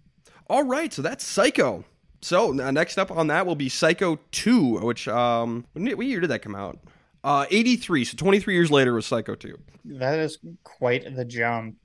[0.48, 1.84] All right, so that's Psycho.
[2.20, 6.30] So uh, next up on that will be Psycho 2, which um, what year did
[6.30, 6.80] that come out?
[7.22, 8.04] Uh, 83.
[8.04, 9.56] So 23 years later was Psycho 2.
[9.84, 11.76] That is quite the jump.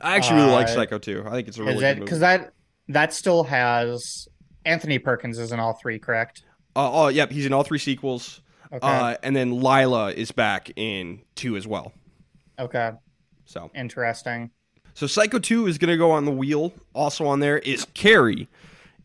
[0.00, 1.24] I actually really like Uh, Psycho 2.
[1.26, 2.04] I think it's a really Is good it movie.
[2.04, 2.52] because that
[2.88, 4.28] that still has
[4.64, 6.42] Anthony Perkins is in all three, correct?
[6.74, 8.42] Uh, oh, yep, he's in all three sequels.
[8.72, 8.86] Okay.
[8.86, 11.92] Uh, and then Lila is back in 2 as well.
[12.58, 12.90] Okay,
[13.44, 14.50] So interesting.
[14.94, 16.72] So Psycho 2 is going to go on the wheel.
[16.94, 18.48] Also on there is Carrie.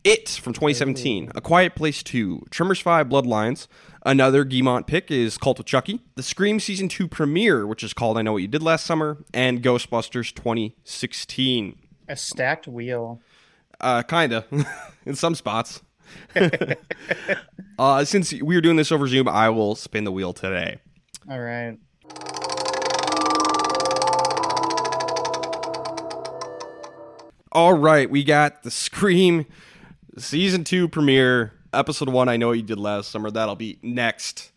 [0.04, 1.30] It from 2017.
[1.36, 2.46] A Quiet Place 2.
[2.50, 3.68] Tremors 5 Bloodlines.
[4.04, 6.00] Another Guimont pick is Cult of Chucky.
[6.16, 9.18] The Scream Season 2 premiere, which is called I Know What You Did Last Summer.
[9.32, 11.78] And Ghostbusters 2016.
[12.08, 13.20] A stacked wheel.
[13.80, 14.44] Uh, kinda.
[15.06, 15.82] in some spots.
[17.78, 20.78] uh, since we are doing this over Zoom, I will spin the wheel today.
[21.30, 21.78] All right.
[27.52, 29.46] All right, we got the Scream
[30.18, 32.28] season two premiere, episode one.
[32.28, 33.30] I know what you did last summer.
[33.30, 34.50] That'll be next.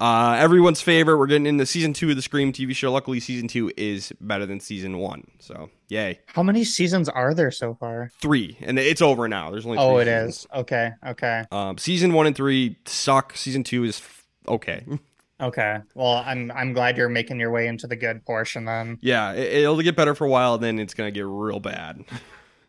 [0.00, 1.16] Uh, everyone's favorite.
[1.16, 2.90] We're getting into season two of the Scream TV show.
[2.90, 5.28] Luckily, season two is better than season one.
[5.38, 6.18] So, yay.
[6.26, 8.10] How many seasons are there so far?
[8.20, 9.52] Three, and it's over now.
[9.52, 10.36] There's only Oh, it seasons.
[10.38, 10.46] is.
[10.54, 10.90] Okay.
[11.06, 11.44] Okay.
[11.52, 13.36] Um, season one and three suck.
[13.36, 14.84] Season two is f- okay.
[15.40, 15.78] Okay.
[15.96, 18.98] Well, I'm I'm glad you're making your way into the good portion then.
[19.00, 22.04] yeah, it, it'll get better for a while, then it's gonna get real bad.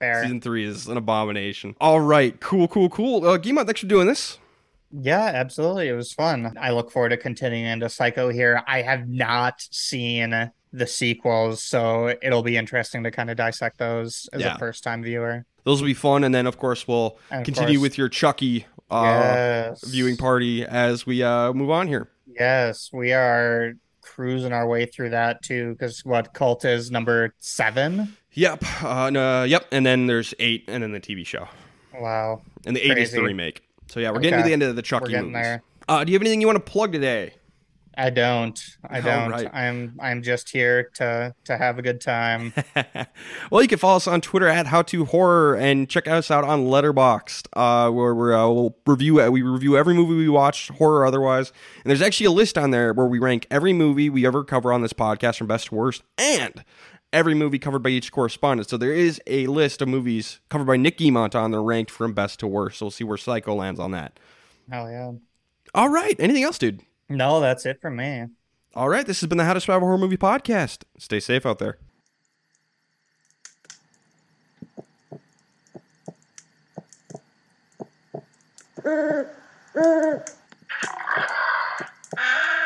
[0.04, 0.24] Fair.
[0.24, 1.76] season three is an abomination.
[1.80, 3.26] All right, cool, cool, cool.
[3.26, 4.38] Uh, Guimont, thanks for doing this.
[4.92, 5.88] Yeah, absolutely.
[5.90, 6.56] It was fun.
[6.60, 8.62] I look forward to continuing into Psycho here.
[8.68, 14.30] I have not seen the sequels, so it'll be interesting to kind of dissect those
[14.34, 14.56] as Yeah.
[14.56, 15.46] a first time viewer.
[15.64, 18.66] Those will be fun, and then of course we'll of continue course- with your Chucky
[18.92, 19.22] uh,
[19.72, 19.88] yes.
[19.88, 22.10] viewing party as we uh, move on here.
[22.28, 28.16] Yes, we are cruising our way through that too, because what cult is number seven?
[28.34, 31.48] Yep, uh, no, yep, and then there's eight, and then the TV show,
[31.94, 32.42] Wow.
[32.66, 33.62] and the eight is the remake.
[33.88, 35.44] So yeah, we're getting to the end of the Chucky We're getting movies.
[35.46, 35.64] there.
[35.88, 37.36] Uh, do you have anything you want to plug today?
[37.96, 38.60] I don't.
[38.90, 39.30] I don't.
[39.30, 39.48] right.
[39.54, 42.52] I'm I'm just here to to have a good time.
[43.52, 46.44] well, you can follow us on Twitter at How to Horror and check us out
[46.44, 51.02] on Letterboxd, uh, where we're, uh, we'll review we review every movie we watch, horror
[51.02, 51.52] or otherwise.
[51.84, 54.74] And there's actually a list on there where we rank every movie we ever cover
[54.74, 56.64] on this podcast from best to worst, and
[57.14, 58.68] every movie covered by each correspondent.
[58.68, 61.52] So there is a list of movies covered by Nick Guimont on.
[61.52, 62.80] They're ranked from best to worst.
[62.80, 64.20] So we'll see where Psycho lands on that.
[64.70, 65.12] Hell yeah.
[65.74, 66.16] All right.
[66.20, 66.82] Anything else, dude?
[67.08, 68.26] No, that's it for me.
[68.76, 69.06] All right.
[69.06, 70.84] This has been the How to Survive a Horror Movie podcast.
[70.98, 71.78] Stay safe out there.